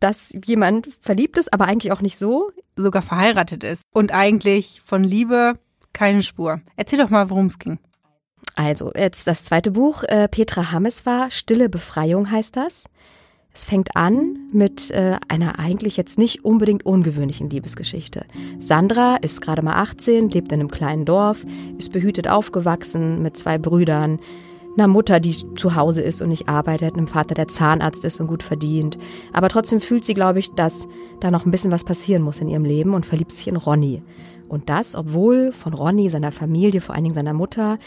dass 0.00 0.32
jemand 0.44 0.88
verliebt 1.00 1.36
ist, 1.38 1.52
aber 1.52 1.66
eigentlich 1.66 1.92
auch 1.92 2.00
nicht 2.00 2.18
so. 2.18 2.50
Sogar 2.76 3.02
verheiratet 3.02 3.64
ist 3.64 3.82
und 3.92 4.12
eigentlich 4.14 4.80
von 4.84 5.02
Liebe 5.02 5.54
keine 5.92 6.22
Spur. 6.22 6.60
Erzähl 6.76 6.98
doch 6.98 7.10
mal, 7.10 7.28
worum 7.30 7.46
es 7.46 7.58
ging. 7.58 7.78
Also, 8.54 8.92
jetzt 8.94 9.26
das 9.26 9.44
zweite 9.44 9.72
Buch, 9.72 10.04
äh, 10.04 10.28
Petra 10.28 10.70
Hammes 10.70 11.06
war, 11.06 11.30
Stille 11.30 11.68
Befreiung 11.68 12.30
heißt 12.30 12.56
das. 12.56 12.84
Es 13.52 13.64
fängt 13.64 13.96
an 13.96 14.36
mit 14.52 14.90
äh, 14.90 15.16
einer 15.28 15.58
eigentlich 15.58 15.96
jetzt 15.96 16.18
nicht 16.18 16.44
unbedingt 16.44 16.86
ungewöhnlichen 16.86 17.50
Liebesgeschichte. 17.50 18.24
Sandra 18.58 19.16
ist 19.16 19.40
gerade 19.40 19.62
mal 19.62 19.74
18, 19.74 20.28
lebt 20.28 20.52
in 20.52 20.60
einem 20.60 20.70
kleinen 20.70 21.04
Dorf, 21.04 21.44
ist 21.76 21.92
behütet 21.92 22.28
aufgewachsen 22.28 23.20
mit 23.22 23.36
zwei 23.36 23.58
Brüdern, 23.58 24.20
einer 24.78 24.88
Mutter, 24.88 25.18
die 25.18 25.34
zu 25.54 25.74
Hause 25.74 26.02
ist 26.02 26.22
und 26.22 26.28
nicht 26.28 26.48
arbeitet, 26.48 26.96
einem 26.96 27.08
Vater, 27.08 27.34
der 27.34 27.48
Zahnarzt 27.48 28.04
ist 28.04 28.20
und 28.20 28.28
gut 28.28 28.44
verdient. 28.44 28.96
Aber 29.32 29.48
trotzdem 29.48 29.80
fühlt 29.80 30.04
sie, 30.04 30.14
glaube 30.14 30.38
ich, 30.38 30.52
dass 30.52 30.86
da 31.20 31.30
noch 31.30 31.44
ein 31.44 31.50
bisschen 31.50 31.72
was 31.72 31.84
passieren 31.84 32.22
muss 32.22 32.38
in 32.38 32.48
ihrem 32.48 32.64
Leben 32.64 32.94
und 32.94 33.04
verliebt 33.04 33.32
sich 33.32 33.48
in 33.48 33.56
Ronny. 33.56 34.02
Und 34.48 34.70
das, 34.70 34.94
obwohl 34.94 35.52
von 35.52 35.74
Ronny, 35.74 36.08
seiner 36.08 36.32
Familie, 36.32 36.80
vor 36.80 36.94
allen 36.94 37.04
Dingen 37.04 37.14
seiner 37.14 37.34
Mutter, 37.34 37.78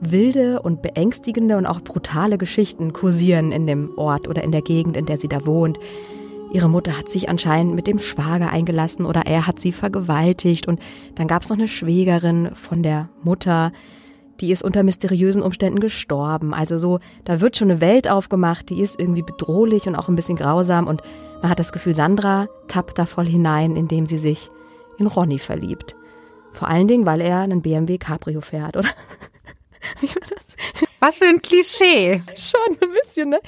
wilde 0.00 0.60
und 0.62 0.82
beängstigende 0.82 1.56
und 1.56 1.66
auch 1.66 1.80
brutale 1.80 2.38
Geschichten 2.38 2.92
kursieren 2.92 3.52
in 3.52 3.66
dem 3.66 3.96
Ort 3.96 4.28
oder 4.28 4.42
in 4.42 4.52
der 4.52 4.62
Gegend, 4.62 4.96
in 4.96 5.06
der 5.06 5.18
sie 5.18 5.28
da 5.28 5.46
wohnt. 5.46 5.78
Ihre 6.52 6.68
Mutter 6.68 6.96
hat 6.96 7.10
sich 7.10 7.28
anscheinend 7.28 7.74
mit 7.74 7.86
dem 7.86 7.98
Schwager 7.98 8.50
eingelassen 8.50 9.06
oder 9.06 9.22
er 9.26 9.46
hat 9.46 9.58
sie 9.58 9.72
vergewaltigt 9.72 10.68
und 10.68 10.80
dann 11.16 11.26
gab 11.26 11.42
es 11.42 11.48
noch 11.48 11.58
eine 11.58 11.68
Schwägerin 11.68 12.50
von 12.54 12.82
der 12.82 13.08
Mutter, 13.24 13.72
die 14.40 14.52
ist 14.52 14.62
unter 14.62 14.82
mysteriösen 14.82 15.42
Umständen 15.42 15.80
gestorben. 15.80 16.54
Also 16.54 16.78
so, 16.78 17.00
da 17.24 17.40
wird 17.40 17.56
schon 17.56 17.70
eine 17.70 17.80
Welt 17.80 18.08
aufgemacht, 18.08 18.68
die 18.70 18.80
ist 18.80 18.98
irgendwie 19.00 19.22
bedrohlich 19.22 19.86
und 19.86 19.96
auch 19.96 20.08
ein 20.08 20.16
bisschen 20.16 20.36
grausam 20.36 20.86
und 20.86 21.02
man 21.42 21.50
hat 21.50 21.58
das 21.58 21.72
Gefühl, 21.72 21.94
Sandra 21.94 22.46
tappt 22.68 22.98
da 22.98 23.04
voll 23.04 23.26
hinein, 23.26 23.76
indem 23.76 24.06
sie 24.06 24.18
sich 24.18 24.48
in 24.98 25.06
Ronny 25.06 25.38
verliebt. 25.38 25.96
Vor 26.52 26.68
allen 26.68 26.86
Dingen, 26.86 27.04
weil 27.04 27.20
er 27.20 27.40
einen 27.40 27.62
BMW 27.62 27.98
Cabrio 27.98 28.40
fährt, 28.40 28.76
oder? 28.76 28.88
Was 31.00 31.16
für 31.16 31.26
ein 31.26 31.42
Klischee. 31.42 32.22
Schon 32.36 32.76
ein 32.80 32.90
bisschen, 33.02 33.30
ne? 33.30 33.40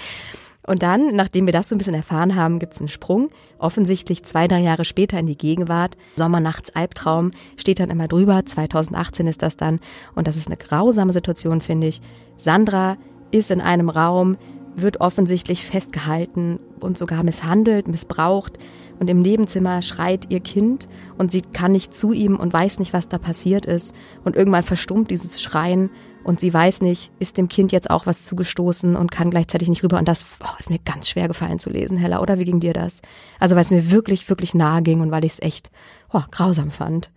Und 0.66 0.82
dann, 0.82 1.14
nachdem 1.14 1.46
wir 1.46 1.52
das 1.52 1.68
so 1.68 1.74
ein 1.74 1.78
bisschen 1.78 1.94
erfahren 1.94 2.34
haben, 2.34 2.58
gibt's 2.58 2.80
einen 2.80 2.88
Sprung. 2.88 3.28
Offensichtlich 3.58 4.24
zwei, 4.24 4.48
drei 4.48 4.60
Jahre 4.60 4.84
später 4.84 5.18
in 5.18 5.26
die 5.26 5.38
Gegenwart. 5.38 5.96
Sommernachts 6.16 6.74
Albtraum 6.74 7.30
steht 7.56 7.78
dann 7.78 7.90
immer 7.90 8.08
drüber. 8.08 8.44
2018 8.44 9.28
ist 9.28 9.42
das 9.42 9.56
dann. 9.56 9.78
Und 10.16 10.26
das 10.26 10.36
ist 10.36 10.48
eine 10.48 10.56
grausame 10.56 11.12
Situation, 11.12 11.60
finde 11.60 11.86
ich. 11.86 12.00
Sandra 12.36 12.96
ist 13.30 13.50
in 13.50 13.60
einem 13.60 13.88
Raum, 13.88 14.36
wird 14.76 15.00
offensichtlich 15.00 15.64
festgehalten, 15.64 16.58
und 16.80 16.98
sogar 16.98 17.22
misshandelt, 17.22 17.88
missbraucht. 17.88 18.58
Und 18.98 19.10
im 19.10 19.20
Nebenzimmer 19.20 19.82
schreit 19.82 20.30
ihr 20.30 20.40
Kind 20.40 20.88
und 21.18 21.30
sie 21.30 21.42
kann 21.42 21.72
nicht 21.72 21.94
zu 21.94 22.12
ihm 22.12 22.36
und 22.36 22.52
weiß 22.52 22.78
nicht, 22.78 22.94
was 22.94 23.08
da 23.08 23.18
passiert 23.18 23.66
ist. 23.66 23.94
Und 24.24 24.36
irgendwann 24.36 24.62
verstummt 24.62 25.10
dieses 25.10 25.42
Schreien 25.42 25.90
und 26.24 26.40
sie 26.40 26.52
weiß 26.52 26.80
nicht, 26.80 27.12
ist 27.18 27.36
dem 27.36 27.48
Kind 27.48 27.72
jetzt 27.72 27.90
auch 27.90 28.06
was 28.06 28.24
zugestoßen 28.24 28.96
und 28.96 29.10
kann 29.10 29.30
gleichzeitig 29.30 29.68
nicht 29.68 29.82
rüber. 29.82 29.98
Und 29.98 30.08
das 30.08 30.24
oh, 30.42 30.56
ist 30.58 30.70
mir 30.70 30.78
ganz 30.78 31.10
schwer 31.10 31.28
gefallen 31.28 31.58
zu 31.58 31.68
lesen, 31.68 31.98
Hella, 31.98 32.20
oder? 32.20 32.38
Wie 32.38 32.46
ging 32.46 32.60
dir 32.60 32.72
das? 32.72 33.02
Also 33.38 33.54
weil 33.54 33.62
es 33.62 33.70
mir 33.70 33.90
wirklich, 33.90 34.28
wirklich 34.30 34.54
nahe 34.54 34.82
ging 34.82 35.00
und 35.00 35.10
weil 35.10 35.24
ich 35.24 35.32
es 35.32 35.42
echt 35.42 35.70
oh, 36.12 36.22
grausam 36.30 36.70
fand. 36.70 37.10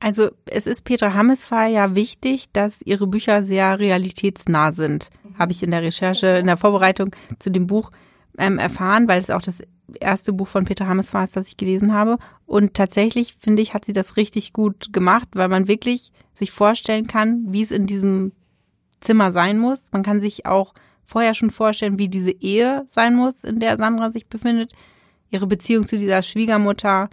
Also 0.00 0.30
es 0.46 0.66
ist 0.66 0.84
Petra 0.84 1.14
Hammesfahr 1.14 1.66
ja 1.66 1.94
wichtig, 1.94 2.46
dass 2.52 2.82
ihre 2.82 3.06
Bücher 3.06 3.42
sehr 3.42 3.78
realitätsnah 3.78 4.72
sind. 4.72 5.10
Habe 5.38 5.52
ich 5.52 5.62
in 5.62 5.72
der 5.72 5.82
Recherche, 5.82 6.26
in 6.38 6.46
der 6.46 6.56
Vorbereitung 6.56 7.14
zu 7.38 7.50
dem 7.50 7.66
Buch 7.66 7.90
ähm, 8.38 8.58
erfahren, 8.58 9.08
weil 9.08 9.20
es 9.20 9.30
auch 9.30 9.42
das 9.42 9.60
erste 10.00 10.32
Buch 10.32 10.46
von 10.46 10.64
Petra 10.64 10.86
Hammesfahr 10.86 11.24
ist, 11.24 11.36
das 11.36 11.48
ich 11.48 11.56
gelesen 11.56 11.92
habe. 11.92 12.18
Und 12.46 12.74
tatsächlich, 12.74 13.34
finde 13.40 13.62
ich, 13.62 13.74
hat 13.74 13.84
sie 13.84 13.92
das 13.92 14.16
richtig 14.16 14.52
gut 14.52 14.92
gemacht, 14.92 15.28
weil 15.34 15.48
man 15.48 15.66
wirklich 15.66 16.12
sich 16.34 16.52
vorstellen 16.52 17.06
kann, 17.06 17.46
wie 17.48 17.62
es 17.62 17.72
in 17.72 17.86
diesem 17.86 18.32
Zimmer 19.00 19.32
sein 19.32 19.58
muss. 19.58 19.84
Man 19.90 20.02
kann 20.02 20.20
sich 20.20 20.46
auch 20.46 20.74
vorher 21.02 21.34
schon 21.34 21.50
vorstellen, 21.50 21.98
wie 21.98 22.08
diese 22.08 22.30
Ehe 22.30 22.84
sein 22.88 23.16
muss, 23.16 23.42
in 23.42 23.60
der 23.60 23.78
Sandra 23.78 24.12
sich 24.12 24.28
befindet. 24.28 24.72
Ihre 25.30 25.46
Beziehung 25.46 25.86
zu 25.86 25.98
dieser 25.98 26.22
Schwiegermutter, 26.22 27.08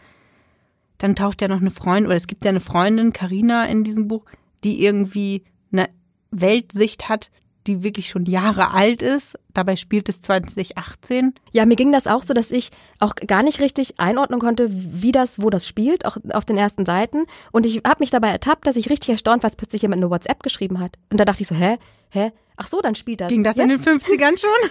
dann 0.97 1.15
taucht 1.15 1.41
ja 1.41 1.47
noch 1.47 1.61
eine 1.61 1.71
Freundin, 1.71 2.07
oder 2.07 2.15
es 2.15 2.27
gibt 2.27 2.45
ja 2.45 2.49
eine 2.49 2.59
Freundin, 2.59 3.13
Karina 3.13 3.65
in 3.65 3.83
diesem 3.83 4.07
Buch, 4.07 4.25
die 4.63 4.83
irgendwie 4.83 5.43
eine 5.71 5.87
Weltsicht 6.31 7.09
hat, 7.09 7.31
die 7.67 7.83
wirklich 7.83 8.09
schon 8.09 8.25
Jahre 8.25 8.71
alt 8.71 9.01
ist. 9.01 9.39
Dabei 9.53 9.75
spielt 9.75 10.07
es 10.09 10.21
2018. 10.21 11.33
Ja, 11.51 11.65
mir 11.65 11.75
ging 11.75 11.91
das 11.91 12.07
auch 12.07 12.23
so, 12.23 12.33
dass 12.33 12.51
ich 12.51 12.69
auch 12.99 13.15
gar 13.15 13.43
nicht 13.43 13.59
richtig 13.59 13.99
einordnen 13.99 14.39
konnte, 14.39 14.67
wie 14.69 15.11
das, 15.11 15.41
wo 15.41 15.49
das 15.49 15.67
spielt, 15.67 16.05
auch 16.05 16.17
auf 16.31 16.45
den 16.45 16.57
ersten 16.57 16.85
Seiten. 16.85 17.25
Und 17.51 17.65
ich 17.65 17.81
habe 17.85 17.99
mich 17.99 18.11
dabei 18.11 18.29
ertappt, 18.29 18.67
dass 18.67 18.75
ich 18.75 18.89
richtig 18.89 19.09
erstaunt 19.09 19.43
war, 19.43 19.47
als 19.47 19.55
plötzlich 19.55 19.81
jemand 19.81 20.01
eine 20.01 20.11
WhatsApp 20.11 20.43
geschrieben 20.43 20.79
hat. 20.79 20.97
Und 21.09 21.19
da 21.19 21.25
dachte 21.25 21.41
ich 21.41 21.47
so, 21.47 21.55
hä, 21.55 21.77
hä, 22.09 22.31
Ach 22.57 22.67
so, 22.67 22.79
dann 22.81 22.95
spielt 22.95 23.21
das. 23.21 23.29
Ging 23.29 23.43
das 23.43 23.57
jetzt? 23.57 23.63
in 23.63 23.69
den 23.69 23.81
50ern 23.81 24.37
schon? 24.39 24.69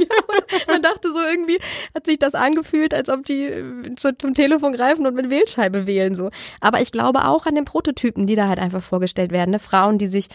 ja, 0.00 0.62
man 0.68 0.82
dachte 0.82 1.12
so 1.12 1.20
irgendwie, 1.20 1.58
hat 1.94 2.06
sich 2.06 2.18
das 2.18 2.34
angefühlt, 2.34 2.94
als 2.94 3.08
ob 3.08 3.24
die 3.24 3.44
äh, 3.44 3.94
zum 3.96 4.34
Telefon 4.34 4.72
greifen 4.72 5.06
und 5.06 5.14
mit 5.14 5.30
Wählscheibe 5.30 5.86
wählen 5.86 6.14
so. 6.14 6.30
Aber 6.60 6.80
ich 6.80 6.92
glaube 6.92 7.24
auch 7.26 7.46
an 7.46 7.54
den 7.54 7.64
Prototypen, 7.64 8.26
die 8.26 8.36
da 8.36 8.48
halt 8.48 8.58
einfach 8.58 8.82
vorgestellt 8.82 9.32
werden. 9.32 9.50
Ne? 9.50 9.58
Frauen, 9.58 9.98
die 9.98 10.06
sich 10.06 10.28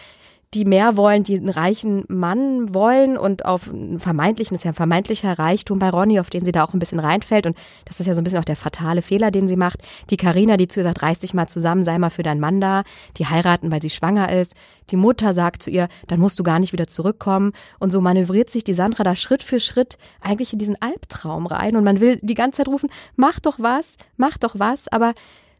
die 0.53 0.65
mehr 0.65 0.95
wollen, 0.95 1.23
die 1.23 1.35
einen 1.35 1.49
reichen 1.49 2.05
Mann 2.07 2.73
wollen 2.73 3.17
und 3.17 3.45
auf 3.45 3.69
einen 3.69 3.99
vermeintlichen, 3.99 4.55
das 4.55 4.61
ist 4.61 4.65
ja 4.65 4.71
ein 4.71 4.75
vermeintlicher 4.75 5.37
Reichtum 5.37 5.79
bei 5.79 5.89
Ronny, 5.89 6.19
auf 6.19 6.29
den 6.29 6.45
sie 6.45 6.51
da 6.51 6.63
auch 6.63 6.73
ein 6.73 6.79
bisschen 6.79 6.99
reinfällt. 6.99 7.45
Und 7.45 7.57
das 7.85 7.99
ist 7.99 8.07
ja 8.07 8.13
so 8.13 8.21
ein 8.21 8.23
bisschen 8.23 8.39
auch 8.39 8.45
der 8.45 8.55
fatale 8.55 9.01
Fehler, 9.01 9.31
den 9.31 9.47
sie 9.47 9.57
macht. 9.57 9.79
Die 10.09 10.17
Karina, 10.17 10.55
die 10.55 10.67
zu 10.67 10.79
ihr 10.79 10.83
sagt, 10.85 11.01
reiß 11.01 11.19
dich 11.19 11.33
mal 11.33 11.47
zusammen, 11.47 11.83
sei 11.83 11.97
mal 11.97 12.09
für 12.09 12.23
deinen 12.23 12.39
Mann 12.39 12.61
da, 12.61 12.83
die 13.17 13.27
heiraten, 13.27 13.71
weil 13.71 13.81
sie 13.81 13.89
schwanger 13.89 14.31
ist. 14.31 14.55
Die 14.91 14.97
Mutter 14.97 15.33
sagt 15.33 15.63
zu 15.63 15.69
ihr, 15.69 15.89
dann 16.07 16.19
musst 16.19 16.39
du 16.39 16.43
gar 16.43 16.59
nicht 16.59 16.71
wieder 16.71 16.87
zurückkommen. 16.87 17.51
Und 17.79 17.91
so 17.91 17.99
manövriert 17.99 18.49
sich 18.49 18.63
die 18.63 18.73
Sandra 18.73 19.03
da 19.03 19.15
Schritt 19.15 19.43
für 19.43 19.59
Schritt 19.59 19.97
eigentlich 20.21 20.53
in 20.53 20.59
diesen 20.59 20.81
Albtraum 20.81 21.47
rein. 21.47 21.75
Und 21.75 21.83
man 21.83 21.99
will 21.99 22.19
die 22.21 22.35
ganze 22.35 22.57
Zeit 22.57 22.67
rufen, 22.67 22.89
mach 23.15 23.39
doch 23.39 23.59
was, 23.59 23.97
mach 24.15 24.37
doch 24.37 24.57
was, 24.57 24.87
aber 24.87 25.13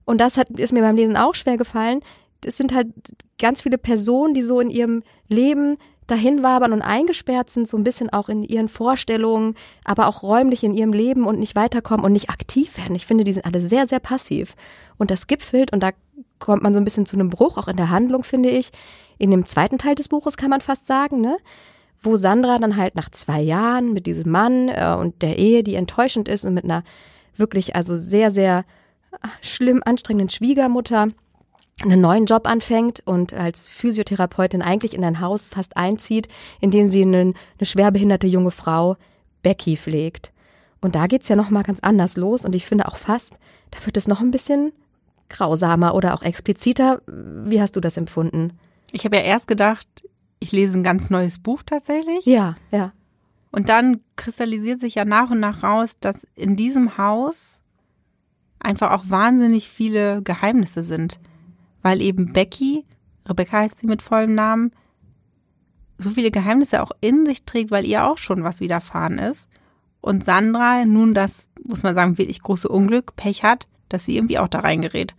und 0.07 0.19
das 0.21 0.37
hat, 0.37 0.51
ist 0.51 0.71
mir 0.71 0.81
beim 0.81 0.95
Lesen 0.95 1.17
auch 1.17 1.33
schwer 1.33 1.57
gefallen 1.57 2.01
es 2.45 2.57
sind 2.57 2.73
halt 2.73 2.87
ganz 3.39 3.61
viele 3.61 3.77
Personen, 3.77 4.33
die 4.33 4.41
so 4.41 4.59
in 4.59 4.69
ihrem 4.69 5.03
Leben 5.27 5.77
dahin 6.07 6.43
wabern 6.43 6.71
und 6.71 6.81
eingesperrt 6.81 7.49
sind, 7.49 7.67
so 7.67 7.77
ein 7.77 7.83
bisschen 7.83 8.11
auch 8.11 8.29
in 8.29 8.43
ihren 8.43 8.67
Vorstellungen, 8.67 9.55
aber 9.83 10.07
auch 10.07 10.21
räumlich 10.21 10.63
in 10.63 10.73
ihrem 10.73 10.93
Leben 10.93 11.25
und 11.25 11.39
nicht 11.39 11.55
weiterkommen 11.55 12.05
und 12.05 12.11
nicht 12.11 12.29
aktiv 12.29 12.77
werden. 12.77 12.95
Ich 12.95 13.07
finde, 13.07 13.23
die 13.23 13.33
sind 13.33 13.45
alle 13.45 13.59
sehr, 13.59 13.87
sehr 13.87 13.99
passiv. 13.99 14.55
Und 14.97 15.09
das 15.09 15.27
gipfelt, 15.27 15.73
und 15.73 15.81
da 15.81 15.91
kommt 16.37 16.61
man 16.61 16.73
so 16.73 16.79
ein 16.79 16.83
bisschen 16.83 17.07
zu 17.07 17.15
einem 17.15 17.29
Bruch, 17.29 17.57
auch 17.57 17.67
in 17.67 17.77
der 17.77 17.89
Handlung, 17.89 18.23
finde 18.23 18.49
ich. 18.49 18.71
In 19.17 19.31
dem 19.31 19.45
zweiten 19.45 19.77
Teil 19.77 19.95
des 19.95 20.09
Buches 20.09 20.37
kann 20.37 20.51
man 20.51 20.61
fast 20.61 20.85
sagen, 20.85 21.21
ne? 21.21 21.37
Wo 22.03 22.17
Sandra 22.17 22.59
dann 22.59 22.75
halt 22.77 22.95
nach 22.95 23.09
zwei 23.09 23.41
Jahren 23.41 23.93
mit 23.93 24.05
diesem 24.05 24.31
Mann 24.31 24.69
äh, 24.69 24.95
und 24.99 25.23
der 25.23 25.39
Ehe, 25.39 25.63
die 25.63 25.73
enttäuschend 25.73 26.27
ist 26.27 26.45
und 26.45 26.53
mit 26.53 26.65
einer 26.65 26.83
wirklich 27.35 27.75
also 27.75 27.95
sehr, 27.95 28.29
sehr 28.29 28.63
schlimm 29.41 29.81
anstrengenden 29.83 30.29
Schwiegermutter 30.29 31.07
einen 31.83 32.01
neuen 32.01 32.25
Job 32.25 32.47
anfängt 32.47 33.01
und 33.05 33.33
als 33.33 33.67
Physiotherapeutin 33.67 34.61
eigentlich 34.61 34.93
in 34.93 35.03
ein 35.03 35.19
Haus 35.19 35.47
fast 35.47 35.75
einzieht, 35.75 36.27
in 36.61 36.71
dem 36.71 36.87
sie 36.87 37.01
eine, 37.01 37.19
eine 37.19 37.65
schwerbehinderte 37.65 38.27
junge 38.27 38.51
Frau 38.51 38.95
Becky 39.43 39.75
pflegt. 39.75 40.31
Und 40.81 40.95
da 40.95 41.07
geht's 41.07 41.27
ja 41.27 41.35
noch 41.35 41.49
mal 41.49 41.63
ganz 41.63 41.79
anders 41.81 42.15
los 42.15 42.45
und 42.45 42.55
ich 42.55 42.65
finde 42.65 42.87
auch 42.87 42.97
fast, 42.97 43.39
da 43.71 43.85
wird 43.85 43.97
es 43.97 44.07
noch 44.07 44.21
ein 44.21 44.31
bisschen 44.31 44.71
grausamer 45.29 45.95
oder 45.95 46.13
auch 46.13 46.21
expliziter. 46.21 47.01
Wie 47.07 47.61
hast 47.61 47.75
du 47.75 47.81
das 47.81 47.97
empfunden? 47.97 48.57
Ich 48.91 49.03
habe 49.03 49.17
ja 49.17 49.23
erst 49.23 49.47
gedacht, 49.47 49.87
ich 50.39 50.51
lese 50.51 50.79
ein 50.79 50.83
ganz 50.83 51.09
neues 51.09 51.39
Buch 51.39 51.63
tatsächlich. 51.65 52.25
Ja, 52.25 52.55
ja. 52.71 52.93
Und 53.51 53.69
dann 53.69 54.01
kristallisiert 54.15 54.79
sich 54.79 54.95
ja 54.95 55.05
nach 55.05 55.31
und 55.31 55.39
nach 55.39 55.63
raus, 55.63 55.97
dass 55.99 56.27
in 56.35 56.55
diesem 56.55 56.97
Haus 56.97 57.61
einfach 58.59 58.91
auch 58.91 59.09
wahnsinnig 59.09 59.69
viele 59.69 60.21
Geheimnisse 60.21 60.83
sind 60.83 61.19
weil 61.85 62.01
eben 62.01 62.33
Becky, 62.33 62.83
Rebecca 63.29 63.57
heißt 63.57 63.81
sie 63.81 63.85
mit 63.85 64.01
vollem 64.01 64.33
Namen, 64.33 64.71
so 65.99 66.09
viele 66.09 66.31
Geheimnisse 66.31 66.81
auch 66.81 66.89
in 66.99 67.27
sich 67.27 67.43
trägt, 67.43 67.69
weil 67.69 67.85
ihr 67.85 68.07
auch 68.07 68.17
schon 68.17 68.43
was 68.43 68.59
widerfahren 68.59 69.19
ist. 69.19 69.47
Und 70.01 70.25
Sandra 70.25 70.83
nun 70.85 71.13
das, 71.13 71.47
muss 71.63 71.83
man 71.83 71.93
sagen, 71.93 72.17
wirklich 72.17 72.41
große 72.41 72.67
Unglück, 72.67 73.15
Pech 73.15 73.43
hat, 73.43 73.67
dass 73.87 74.03
sie 74.03 74.17
irgendwie 74.17 74.39
auch 74.39 74.47
da 74.47 74.61
reingerät. 74.61 75.13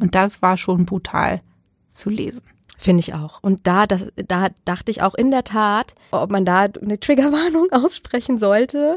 Und 0.00 0.14
das 0.14 0.40
war 0.40 0.56
schon 0.56 0.86
brutal 0.86 1.42
zu 1.90 2.08
lesen. 2.08 2.42
Finde 2.78 3.00
ich 3.00 3.12
auch. 3.12 3.42
Und 3.42 3.66
da, 3.66 3.86
das, 3.86 4.10
da 4.16 4.48
dachte 4.64 4.90
ich 4.90 5.02
auch 5.02 5.14
in 5.14 5.30
der 5.30 5.44
Tat, 5.44 5.94
ob 6.10 6.30
man 6.30 6.46
da 6.46 6.60
eine 6.60 6.98
Triggerwarnung 6.98 7.68
aussprechen 7.72 8.38
sollte. 8.38 8.96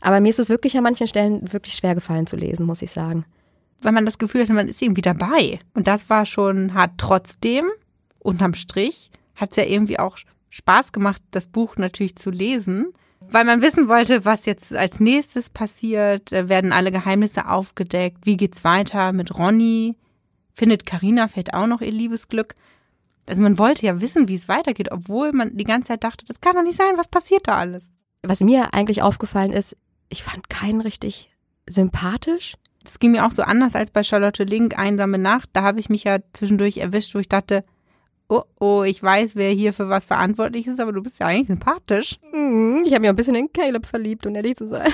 Aber 0.00 0.18
mir 0.18 0.30
ist 0.30 0.40
es 0.40 0.48
wirklich 0.48 0.76
an 0.76 0.82
manchen 0.82 1.06
Stellen 1.06 1.52
wirklich 1.52 1.74
schwer 1.74 1.94
gefallen 1.94 2.26
zu 2.26 2.34
lesen, 2.34 2.66
muss 2.66 2.82
ich 2.82 2.90
sagen 2.90 3.26
weil 3.84 3.92
man 3.92 4.06
das 4.06 4.18
Gefühl 4.18 4.42
hatte, 4.42 4.52
man 4.52 4.68
ist 4.68 4.82
irgendwie 4.82 5.02
dabei. 5.02 5.60
Und 5.74 5.86
das 5.86 6.08
war 6.10 6.26
schon 6.26 6.74
hart. 6.74 6.92
Trotzdem, 6.98 7.64
unterm 8.18 8.54
Strich, 8.54 9.10
hat 9.34 9.50
es 9.50 9.56
ja 9.56 9.64
irgendwie 9.64 9.98
auch 9.98 10.18
Spaß 10.50 10.92
gemacht, 10.92 11.22
das 11.30 11.48
Buch 11.48 11.76
natürlich 11.76 12.16
zu 12.16 12.30
lesen, 12.30 12.92
weil 13.20 13.44
man 13.44 13.62
wissen 13.62 13.88
wollte, 13.88 14.24
was 14.24 14.46
jetzt 14.46 14.74
als 14.74 15.00
nächstes 15.00 15.48
passiert. 15.48 16.32
Äh, 16.32 16.48
werden 16.48 16.72
alle 16.72 16.92
Geheimnisse 16.92 17.48
aufgedeckt? 17.48 18.26
Wie 18.26 18.36
geht's 18.36 18.64
weiter 18.64 19.12
mit 19.12 19.38
Ronny? 19.38 19.96
Findet 20.52 20.84
Karina 20.84 21.28
vielleicht 21.28 21.54
auch 21.54 21.66
noch 21.66 21.80
ihr 21.80 21.92
Liebesglück? 21.92 22.54
Also 23.26 23.42
man 23.42 23.58
wollte 23.58 23.86
ja 23.86 24.00
wissen, 24.00 24.28
wie 24.28 24.34
es 24.34 24.48
weitergeht, 24.48 24.90
obwohl 24.90 25.32
man 25.32 25.56
die 25.56 25.64
ganze 25.64 25.88
Zeit 25.88 26.04
dachte, 26.04 26.24
das 26.24 26.40
kann 26.40 26.56
doch 26.56 26.62
nicht 26.62 26.76
sein, 26.76 26.96
was 26.96 27.08
passiert 27.08 27.46
da 27.46 27.56
alles? 27.56 27.92
Was 28.22 28.40
mir 28.40 28.74
eigentlich 28.74 29.02
aufgefallen 29.02 29.52
ist, 29.52 29.76
ich 30.08 30.22
fand 30.22 30.50
keinen 30.50 30.80
richtig 30.80 31.30
sympathisch. 31.68 32.54
Das 32.84 32.98
ging 32.98 33.12
mir 33.12 33.26
auch 33.26 33.32
so 33.32 33.42
anders 33.42 33.76
als 33.76 33.90
bei 33.90 34.02
Charlotte 34.02 34.44
Link, 34.44 34.78
Einsame 34.78 35.18
Nacht. 35.18 35.50
Da 35.52 35.62
habe 35.62 35.80
ich 35.80 35.88
mich 35.88 36.04
ja 36.04 36.18
zwischendurch 36.32 36.78
erwischt, 36.78 37.14
wo 37.14 37.18
ich 37.18 37.28
dachte, 37.28 37.64
oh, 38.28 38.42
oh, 38.60 38.82
ich 38.82 39.02
weiß, 39.02 39.36
wer 39.36 39.50
hier 39.50 39.72
für 39.72 39.88
was 39.88 40.04
verantwortlich 40.04 40.66
ist, 40.66 40.80
aber 40.80 40.92
du 40.92 41.02
bist 41.02 41.20
ja 41.20 41.26
eigentlich 41.26 41.48
sympathisch. 41.48 42.18
Mhm, 42.32 42.82
ich 42.84 42.92
habe 42.92 43.00
mich 43.00 43.10
ein 43.10 43.16
bisschen 43.16 43.34
in 43.34 43.52
Caleb 43.52 43.86
verliebt, 43.86 44.26
um 44.26 44.34
ehrlich 44.34 44.56
zu 44.56 44.68
sein. 44.68 44.90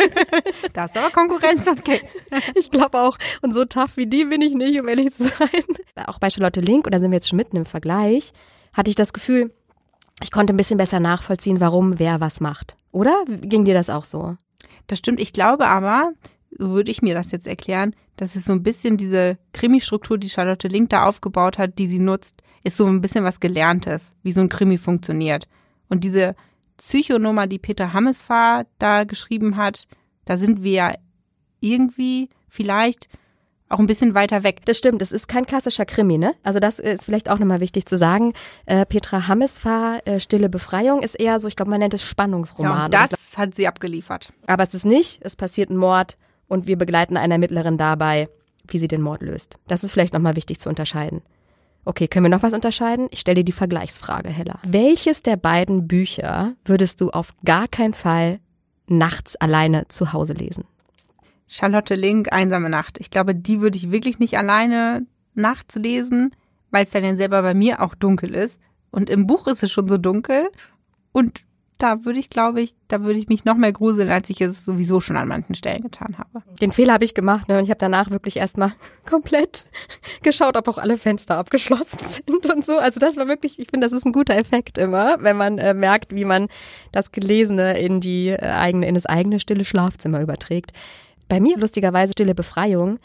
da 0.72 0.84
ist 0.84 0.96
aber 0.96 1.10
Konkurrenz, 1.10 1.66
okay. 1.68 2.02
Ich 2.54 2.70
glaube 2.70 3.00
auch. 3.00 3.16
Und 3.40 3.54
so 3.54 3.64
tough 3.64 3.96
wie 3.96 4.06
die 4.06 4.24
bin 4.24 4.42
ich 4.42 4.54
nicht, 4.54 4.80
um 4.80 4.88
ehrlich 4.88 5.14
zu 5.14 5.24
sein. 5.24 5.64
Auch 6.06 6.18
bei 6.18 6.30
Charlotte 6.30 6.60
Link, 6.60 6.86
und 6.86 6.94
da 6.94 7.00
sind 7.00 7.10
wir 7.10 7.16
jetzt 7.16 7.28
schon 7.28 7.38
mitten 7.38 7.56
im 7.56 7.66
Vergleich, 7.66 8.32
hatte 8.72 8.90
ich 8.90 8.96
das 8.96 9.12
Gefühl, 9.12 9.52
ich 10.22 10.30
konnte 10.30 10.52
ein 10.52 10.58
bisschen 10.58 10.78
besser 10.78 11.00
nachvollziehen, 11.00 11.60
warum 11.60 11.98
wer 11.98 12.20
was 12.20 12.40
macht. 12.40 12.76
Oder 12.92 13.24
ging 13.26 13.64
dir 13.64 13.74
das 13.74 13.88
auch 13.88 14.04
so? 14.04 14.36
Das 14.86 14.98
stimmt. 14.98 15.20
Ich 15.20 15.32
glaube 15.32 15.66
aber, 15.66 16.12
so 16.50 16.70
würde 16.70 16.90
ich 16.90 17.02
mir 17.02 17.14
das 17.14 17.30
jetzt 17.30 17.46
erklären, 17.46 17.94
dass 18.16 18.36
es 18.36 18.44
so 18.44 18.52
ein 18.52 18.62
bisschen 18.62 18.96
diese 18.96 19.38
Krimi-Struktur, 19.52 20.18
die 20.18 20.28
Charlotte 20.28 20.68
Link 20.68 20.90
da 20.90 21.06
aufgebaut 21.06 21.58
hat, 21.58 21.78
die 21.78 21.86
sie 21.86 21.98
nutzt, 21.98 22.42
ist 22.64 22.76
so 22.76 22.86
ein 22.86 23.00
bisschen 23.00 23.24
was 23.24 23.40
Gelerntes, 23.40 24.12
wie 24.22 24.32
so 24.32 24.40
ein 24.40 24.48
Krimi 24.48 24.76
funktioniert. 24.76 25.48
Und 25.88 26.04
diese 26.04 26.34
Psychonummer, 26.76 27.46
die 27.46 27.58
Peter 27.58 27.92
Hammesfahr 27.92 28.66
da 28.78 29.04
geschrieben 29.04 29.56
hat, 29.56 29.86
da 30.24 30.38
sind 30.38 30.62
wir 30.62 30.72
ja 30.72 30.94
irgendwie 31.60 32.28
vielleicht 32.48 33.08
auch 33.68 33.78
ein 33.78 33.86
bisschen 33.86 34.14
weiter 34.14 34.42
weg. 34.42 34.62
Das 34.64 34.78
stimmt, 34.78 35.00
es 35.00 35.12
ist 35.12 35.28
kein 35.28 35.46
klassischer 35.46 35.86
Krimi, 35.86 36.18
ne? 36.18 36.34
Also 36.42 36.58
das 36.58 36.80
ist 36.80 37.04
vielleicht 37.04 37.30
auch 37.30 37.38
nochmal 37.38 37.60
wichtig 37.60 37.86
zu 37.86 37.96
sagen. 37.96 38.34
Äh, 38.66 38.84
Petra 38.84 39.28
Hammesfahr, 39.28 40.06
äh, 40.06 40.18
Stille 40.18 40.48
Befreiung, 40.48 41.02
ist 41.02 41.14
eher 41.14 41.38
so, 41.38 41.46
ich 41.46 41.54
glaube, 41.54 41.70
man 41.70 41.78
nennt 41.78 41.94
es 41.94 42.02
Spannungsroman. 42.02 42.90
Ja, 42.92 43.06
das 43.06 43.38
hat 43.38 43.54
sie 43.54 43.68
abgeliefert. 43.68 44.32
Aber 44.46 44.64
es 44.64 44.74
ist 44.74 44.84
nicht, 44.84 45.20
es 45.22 45.36
passiert 45.36 45.70
ein 45.70 45.76
Mord 45.76 46.16
und 46.50 46.66
wir 46.66 46.76
begleiten 46.76 47.16
eine 47.16 47.34
Ermittlerin 47.34 47.78
dabei, 47.78 48.28
wie 48.66 48.78
sie 48.78 48.88
den 48.88 49.00
Mord 49.00 49.22
löst. 49.22 49.56
Das 49.68 49.84
ist 49.84 49.92
vielleicht 49.92 50.12
nochmal 50.12 50.36
wichtig 50.36 50.58
zu 50.58 50.68
unterscheiden. 50.68 51.22
Okay, 51.84 52.08
können 52.08 52.26
wir 52.26 52.30
noch 52.30 52.42
was 52.42 52.52
unterscheiden? 52.52 53.06
Ich 53.10 53.20
stelle 53.20 53.36
dir 53.36 53.44
die 53.44 53.52
Vergleichsfrage, 53.52 54.28
Hella. 54.28 54.58
Welches 54.66 55.22
der 55.22 55.36
beiden 55.36 55.86
Bücher 55.86 56.54
würdest 56.64 57.00
du 57.00 57.10
auf 57.10 57.32
gar 57.44 57.68
keinen 57.68 57.94
Fall 57.94 58.40
nachts 58.86 59.36
alleine 59.36 59.86
zu 59.88 60.12
Hause 60.12 60.34
lesen? 60.34 60.64
Charlotte 61.46 61.94
Link, 61.94 62.32
Einsame 62.32 62.68
Nacht. 62.68 62.98
Ich 63.00 63.10
glaube, 63.10 63.34
die 63.34 63.60
würde 63.60 63.78
ich 63.78 63.92
wirklich 63.92 64.18
nicht 64.18 64.36
alleine 64.36 65.06
nachts 65.34 65.76
lesen, 65.76 66.32
weil 66.70 66.84
es 66.84 66.90
dann 66.90 67.04
ja 67.04 67.16
selber 67.16 67.42
bei 67.42 67.54
mir 67.54 67.80
auch 67.80 67.94
dunkel 67.94 68.34
ist. 68.34 68.60
Und 68.90 69.08
im 69.08 69.26
Buch 69.26 69.46
ist 69.46 69.62
es 69.62 69.70
schon 69.70 69.88
so 69.88 69.98
dunkel. 69.98 70.48
Und 71.12 71.44
da 71.82 72.04
würde 72.04 72.18
ich, 72.18 72.28
glaube 72.30 72.60
ich, 72.60 72.74
da 72.88 73.02
würde 73.02 73.18
ich 73.18 73.28
mich 73.28 73.44
noch 73.44 73.56
mehr 73.56 73.72
gruseln, 73.72 74.10
als 74.10 74.28
ich 74.28 74.40
es 74.40 74.64
sowieso 74.64 75.00
schon 75.00 75.16
an 75.16 75.28
manchen 75.28 75.54
Stellen 75.54 75.82
getan 75.82 76.18
habe. 76.18 76.42
Den 76.60 76.72
Fehler 76.72 76.92
habe 76.92 77.04
ich 77.04 77.14
gemacht, 77.14 77.48
ne? 77.48 77.58
Und 77.58 77.64
ich 77.64 77.70
habe 77.70 77.78
danach 77.78 78.10
wirklich 78.10 78.36
erstmal 78.36 78.72
komplett 79.08 79.66
geschaut, 80.22 80.56
ob 80.56 80.68
auch 80.68 80.78
alle 80.78 80.98
Fenster 80.98 81.38
abgeschlossen 81.38 81.98
sind 82.06 82.46
und 82.46 82.64
so. 82.64 82.76
Also 82.76 83.00
das 83.00 83.16
war 83.16 83.28
wirklich, 83.28 83.58
ich 83.58 83.68
finde, 83.70 83.86
das 83.86 83.92
ist 83.92 84.04
ein 84.04 84.12
guter 84.12 84.36
Effekt 84.36 84.76
immer, 84.76 85.16
wenn 85.20 85.36
man 85.36 85.58
äh, 85.58 85.72
merkt, 85.72 86.14
wie 86.14 86.26
man 86.26 86.48
das 86.92 87.12
Gelesene 87.12 87.78
in 87.78 88.00
die 88.00 88.28
äh, 88.28 88.38
eigene, 88.38 88.86
in 88.86 88.94
das 88.94 89.06
eigene 89.06 89.40
stille 89.40 89.64
Schlafzimmer 89.64 90.20
überträgt. 90.20 90.72
Bei 91.28 91.40
mir 91.40 91.56
lustigerweise 91.56 92.12
stille 92.12 92.34
Befreiung, 92.34 92.98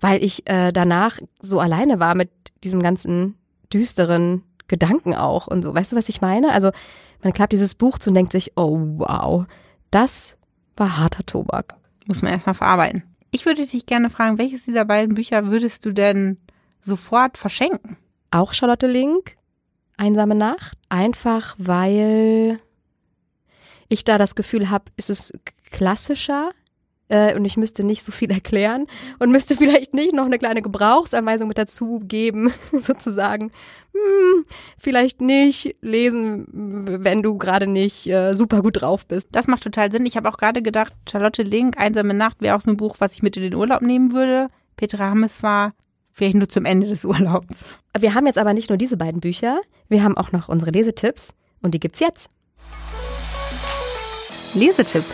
weil 0.00 0.22
ich 0.22 0.46
äh, 0.46 0.72
danach 0.72 1.18
so 1.40 1.58
alleine 1.60 2.00
war 2.00 2.14
mit 2.14 2.30
diesem 2.64 2.82
ganzen 2.82 3.36
düsteren 3.72 4.42
Gedanken 4.70 5.14
auch 5.14 5.48
und 5.48 5.62
so. 5.62 5.74
Weißt 5.74 5.92
du, 5.92 5.96
was 5.96 6.08
ich 6.08 6.20
meine? 6.20 6.52
Also 6.52 6.70
man 7.22 7.32
klappt 7.32 7.52
dieses 7.52 7.74
Buch 7.74 7.98
zu 7.98 8.08
und 8.10 8.14
denkt 8.14 8.32
sich, 8.32 8.52
oh 8.56 8.78
wow, 8.96 9.44
das 9.90 10.38
war 10.76 10.96
harter 10.96 11.26
Tobak. 11.26 11.74
Muss 12.06 12.22
man 12.22 12.32
erstmal 12.32 12.54
verarbeiten. 12.54 13.02
Ich 13.32 13.44
würde 13.46 13.66
dich 13.66 13.84
gerne 13.84 14.10
fragen, 14.10 14.38
welches 14.38 14.64
dieser 14.64 14.84
beiden 14.84 15.14
Bücher 15.14 15.48
würdest 15.48 15.84
du 15.84 15.92
denn 15.92 16.38
sofort 16.80 17.36
verschenken? 17.36 17.96
Auch 18.30 18.54
Charlotte 18.54 18.86
Link, 18.86 19.36
Einsame 19.96 20.36
Nacht. 20.36 20.78
Einfach 20.88 21.56
weil 21.58 22.60
ich 23.88 24.04
da 24.04 24.18
das 24.18 24.36
Gefühl 24.36 24.70
habe, 24.70 24.84
ist 24.96 25.10
es 25.10 25.32
klassischer 25.70 26.50
äh, 27.10 27.34
und 27.34 27.44
ich 27.44 27.56
müsste 27.56 27.84
nicht 27.84 28.04
so 28.04 28.12
viel 28.12 28.30
erklären 28.30 28.86
und 29.18 29.30
müsste 29.30 29.56
vielleicht 29.56 29.92
nicht 29.92 30.14
noch 30.14 30.24
eine 30.24 30.38
kleine 30.38 30.62
Gebrauchsanweisung 30.62 31.48
mit 31.48 31.58
dazu 31.58 32.00
geben, 32.02 32.52
sozusagen. 32.72 33.50
Hm, 33.92 34.44
vielleicht 34.78 35.20
nicht 35.20 35.76
lesen, 35.82 36.46
wenn 36.52 37.22
du 37.22 37.36
gerade 37.36 37.66
nicht 37.66 38.06
äh, 38.06 38.34
super 38.34 38.62
gut 38.62 38.80
drauf 38.80 39.04
bist. 39.06 39.28
Das 39.32 39.48
macht 39.48 39.64
total 39.64 39.90
Sinn. 39.90 40.06
Ich 40.06 40.16
habe 40.16 40.28
auch 40.28 40.38
gerade 40.38 40.62
gedacht, 40.62 40.92
Charlotte 41.10 41.42
Link, 41.42 41.78
Einsame 41.78 42.14
Nacht 42.14 42.40
wäre 42.40 42.56
auch 42.56 42.60
so 42.60 42.70
ein 42.70 42.76
Buch, 42.76 42.96
was 43.00 43.12
ich 43.12 43.22
mit 43.22 43.36
in 43.36 43.42
den 43.42 43.54
Urlaub 43.54 43.82
nehmen 43.82 44.12
würde. 44.12 44.48
Petra 44.76 45.10
Hammes 45.10 45.42
war 45.42 45.74
vielleicht 46.12 46.36
nur 46.36 46.48
zum 46.48 46.64
Ende 46.64 46.86
des 46.86 47.04
Urlaubs. 47.04 47.64
Wir 47.98 48.14
haben 48.14 48.26
jetzt 48.26 48.38
aber 48.38 48.54
nicht 48.54 48.70
nur 48.70 48.78
diese 48.78 48.96
beiden 48.96 49.20
Bücher, 49.20 49.60
wir 49.88 50.04
haben 50.04 50.16
auch 50.16 50.30
noch 50.30 50.48
unsere 50.48 50.70
Lesetipps 50.70 51.34
und 51.60 51.74
die 51.74 51.80
gibt's 51.80 52.00
jetzt. 52.00 52.30
Lesetipp. 54.54 55.04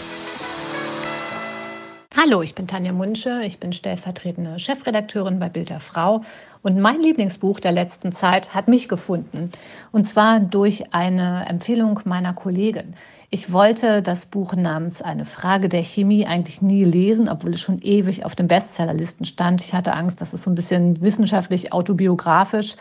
Hallo, 2.19 2.41
ich 2.41 2.55
bin 2.55 2.67
Tanja 2.67 2.93
Munsche, 2.93 3.43
ich 3.45 3.61
bin 3.61 3.75
stellvertretende 3.75 4.59
Chefredakteurin 4.59 5.39
bei 5.39 5.51
Bild 5.51 5.69
der 5.69 5.81
Frau 5.81 6.23
und 6.63 6.81
mein 6.81 7.03
Lieblingsbuch 7.03 7.61
der 7.61 7.73
letzten 7.73 8.11
Zeit 8.11 8.55
hat 8.55 8.69
mich 8.69 8.89
gefunden 8.89 9.51
und 9.93 10.09
zwar 10.09 10.41
durch 10.41 10.95
eine 10.95 11.45
Empfehlung 11.47 12.01
meiner 12.05 12.33
Kollegin. 12.33 12.95
Ich 13.29 13.53
wollte 13.53 14.01
das 14.01 14.25
Buch 14.25 14.55
namens 14.55 15.03
Eine 15.03 15.27
Frage 15.27 15.69
der 15.69 15.85
Chemie 15.85 16.27
eigentlich 16.27 16.63
nie 16.63 16.85
lesen, 16.85 17.29
obwohl 17.29 17.51
es 17.51 17.61
schon 17.61 17.83
ewig 17.83 18.25
auf 18.25 18.35
den 18.35 18.49
Bestsellerlisten 18.49 19.27
stand. 19.27 19.61
Ich 19.61 19.75
hatte 19.75 19.93
Angst, 19.93 20.23
dass 20.23 20.33
es 20.33 20.43
so 20.43 20.51
ein 20.51 20.55
bisschen 20.55 21.03
wissenschaftlich 21.03 21.75
autobiografisch 21.75 22.77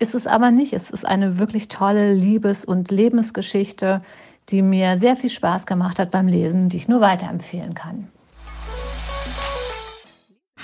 ist 0.00 0.16
es 0.16 0.26
aber 0.26 0.50
nicht. 0.50 0.72
Es 0.72 0.90
ist 0.90 1.06
eine 1.06 1.38
wirklich 1.38 1.68
tolle 1.68 2.12
Liebes- 2.12 2.64
und 2.64 2.90
Lebensgeschichte, 2.90 4.02
die 4.48 4.62
mir 4.62 4.98
sehr 4.98 5.14
viel 5.14 5.30
Spaß 5.30 5.66
gemacht 5.66 6.00
hat 6.00 6.10
beim 6.10 6.26
Lesen, 6.26 6.68
die 6.68 6.78
ich 6.78 6.88
nur 6.88 7.00
weiterempfehlen 7.00 7.74
kann. 7.74 8.08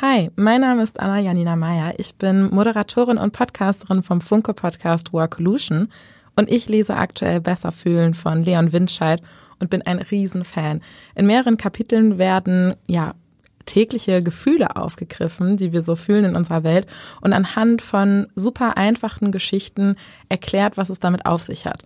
Hi, 0.02 0.30
mein 0.36 0.60
Name 0.60 0.82
ist 0.82 1.00
Anna 1.00 1.20
Janina 1.20 1.56
Meyer. 1.56 1.94
Ich 1.96 2.16
bin 2.16 2.50
Moderatorin 2.50 3.16
und 3.16 3.32
Podcasterin 3.32 4.02
vom 4.02 4.20
Funke 4.20 4.52
Podcast 4.52 5.14
Workolution 5.14 5.88
und 6.34 6.52
ich 6.52 6.68
lese 6.68 6.96
aktuell 6.96 7.40
Besser 7.40 7.72
fühlen 7.72 8.12
von 8.12 8.42
Leon 8.42 8.72
Windscheid 8.72 9.22
und 9.58 9.70
bin 9.70 9.80
ein 9.80 9.98
Riesenfan. 9.98 10.82
In 11.14 11.26
mehreren 11.26 11.56
Kapiteln 11.56 12.18
werden 12.18 12.74
ja 12.86 13.14
tägliche 13.64 14.22
Gefühle 14.22 14.76
aufgegriffen, 14.76 15.56
die 15.56 15.72
wir 15.72 15.80
so 15.80 15.96
fühlen 15.96 16.26
in 16.26 16.36
unserer 16.36 16.62
Welt 16.62 16.86
und 17.22 17.32
anhand 17.32 17.80
von 17.80 18.26
super 18.34 18.76
einfachen 18.76 19.32
Geschichten 19.32 19.96
erklärt, 20.28 20.76
was 20.76 20.90
es 20.90 21.00
damit 21.00 21.24
auf 21.24 21.40
sich 21.40 21.64
hat. 21.64 21.84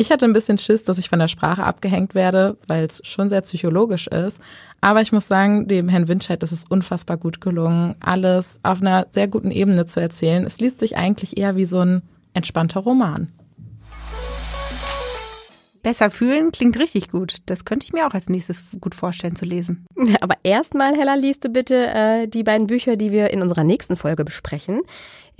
Ich 0.00 0.10
hatte 0.10 0.24
ein 0.24 0.32
bisschen 0.32 0.56
Schiss, 0.56 0.82
dass 0.82 0.96
ich 0.96 1.10
von 1.10 1.18
der 1.18 1.28
Sprache 1.28 1.62
abgehängt 1.62 2.14
werde, 2.14 2.56
weil 2.68 2.84
es 2.84 3.02
schon 3.04 3.28
sehr 3.28 3.42
psychologisch 3.42 4.06
ist. 4.06 4.40
Aber 4.80 5.02
ich 5.02 5.12
muss 5.12 5.28
sagen, 5.28 5.68
dem 5.68 5.90
Herrn 5.90 6.08
Windscheid 6.08 6.42
ist 6.42 6.52
es 6.52 6.64
unfassbar 6.64 7.18
gut 7.18 7.42
gelungen, 7.42 7.96
alles 8.00 8.60
auf 8.62 8.80
einer 8.80 9.08
sehr 9.10 9.28
guten 9.28 9.50
Ebene 9.50 9.84
zu 9.84 10.00
erzählen. 10.00 10.46
Es 10.46 10.58
liest 10.58 10.80
sich 10.80 10.96
eigentlich 10.96 11.36
eher 11.36 11.54
wie 11.56 11.66
so 11.66 11.80
ein 11.80 12.00
entspannter 12.32 12.80
Roman. 12.80 13.28
Besser 15.82 16.10
fühlen 16.10 16.50
klingt 16.50 16.78
richtig 16.78 17.10
gut. 17.10 17.36
Das 17.44 17.66
könnte 17.66 17.84
ich 17.84 17.92
mir 17.92 18.06
auch 18.06 18.14
als 18.14 18.30
nächstes 18.30 18.62
gut 18.80 18.94
vorstellen 18.94 19.36
zu 19.36 19.44
lesen. 19.44 19.84
Aber 20.22 20.36
erstmal, 20.42 20.96
Hella, 20.96 21.14
liest 21.14 21.44
du 21.44 21.50
bitte 21.50 21.88
äh, 21.88 22.26
die 22.26 22.42
beiden 22.42 22.66
Bücher, 22.66 22.96
die 22.96 23.12
wir 23.12 23.30
in 23.30 23.42
unserer 23.42 23.64
nächsten 23.64 23.96
Folge 23.96 24.24
besprechen. 24.24 24.80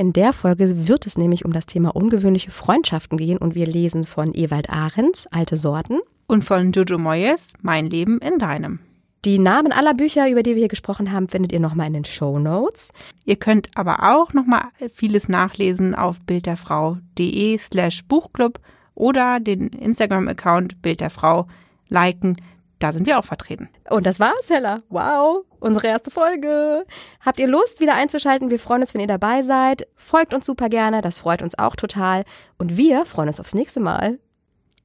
In 0.01 0.15
der 0.15 0.33
Folge 0.33 0.89
wird 0.89 1.05
es 1.05 1.19
nämlich 1.19 1.45
um 1.45 1.53
das 1.53 1.67
Thema 1.67 1.95
ungewöhnliche 1.95 2.51
Freundschaften 2.51 3.19
gehen 3.19 3.37
und 3.37 3.55
wir 3.55 3.67
lesen 3.67 4.05
von 4.05 4.33
Ewald 4.33 4.71
Ahrens 4.71 5.27
Alte 5.27 5.59
Sorten 5.59 5.99
und 6.27 6.43
von 6.43 6.73
Jojo 6.73 6.97
Moyes 6.97 7.49
Mein 7.61 7.91
Leben 7.91 8.19
in 8.21 8.39
deinem. 8.39 8.79
Die 9.27 9.39
Namen 9.39 9.73
aller 9.73 9.93
Bücher, 9.93 10.31
über 10.31 10.43
die 10.43 10.53
wir 10.53 10.61
hier 10.61 10.69
gesprochen 10.69 11.13
haben, 11.13 11.29
findet 11.29 11.53
ihr 11.53 11.61
nochmal 11.61 11.89
in 11.89 11.93
den 11.93 12.05
Show 12.07 12.39
Notes. 12.39 12.93
Ihr 13.27 13.37
könnt 13.37 13.69
aber 13.75 14.15
auch 14.15 14.33
nochmal 14.33 14.63
vieles 14.91 15.29
nachlesen 15.29 15.95
auf 15.95 16.23
bildderfrau.de 16.23 17.59
slash 17.59 18.03
Buchclub 18.05 18.59
oder 18.95 19.39
den 19.39 19.67
Instagram-Account 19.67 20.81
Bild 20.81 21.03
der 21.03 21.11
Frau 21.11 21.47
liken. 21.91 22.39
Da 22.81 22.93
sind 22.93 23.07
wir 23.07 23.19
auch 23.19 23.25
vertreten. 23.25 23.69
Und 23.89 24.07
das 24.07 24.19
war's, 24.19 24.49
Hella. 24.49 24.79
Wow, 24.89 25.45
unsere 25.61 25.87
erste 25.87 26.11
Folge. 26.11 26.87
Habt 27.21 27.39
ihr 27.39 27.47
Lust, 27.47 27.79
wieder 27.81 27.95
einzuschalten? 27.95 28.51
Wir 28.51 28.59
freuen 28.59 28.81
uns, 28.81 28.95
wenn 28.95 29.03
ihr 29.03 29.07
dabei 29.07 29.43
seid. 29.43 29.87
Folgt 29.95 30.33
uns 30.35 30.47
super 30.47 30.71
gerne, 30.71 31.03
das 31.03 31.19
freut 31.19 31.43
uns 31.43 31.59
auch 31.59 31.77
total. 31.77 32.25
Und 32.59 32.79
wir 32.79 33.05
freuen 33.05 33.29
uns 33.29 33.39
aufs 33.39 33.55
nächste 33.55 33.81
Mal. 33.81 34.19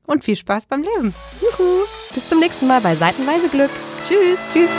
Und 0.05 0.25
viel 0.25 0.35
Spaß 0.35 0.67
beim 0.67 0.83
Lesen. 0.83 1.15
Juhu. 1.41 1.85
Bis 2.13 2.29
zum 2.29 2.39
nächsten 2.39 2.67
Mal 2.67 2.81
bei 2.81 2.95
Seitenweise 2.95 3.47
Glück. 3.47 3.71
Tschüss. 4.03 4.37
Tschüss. 4.51 4.69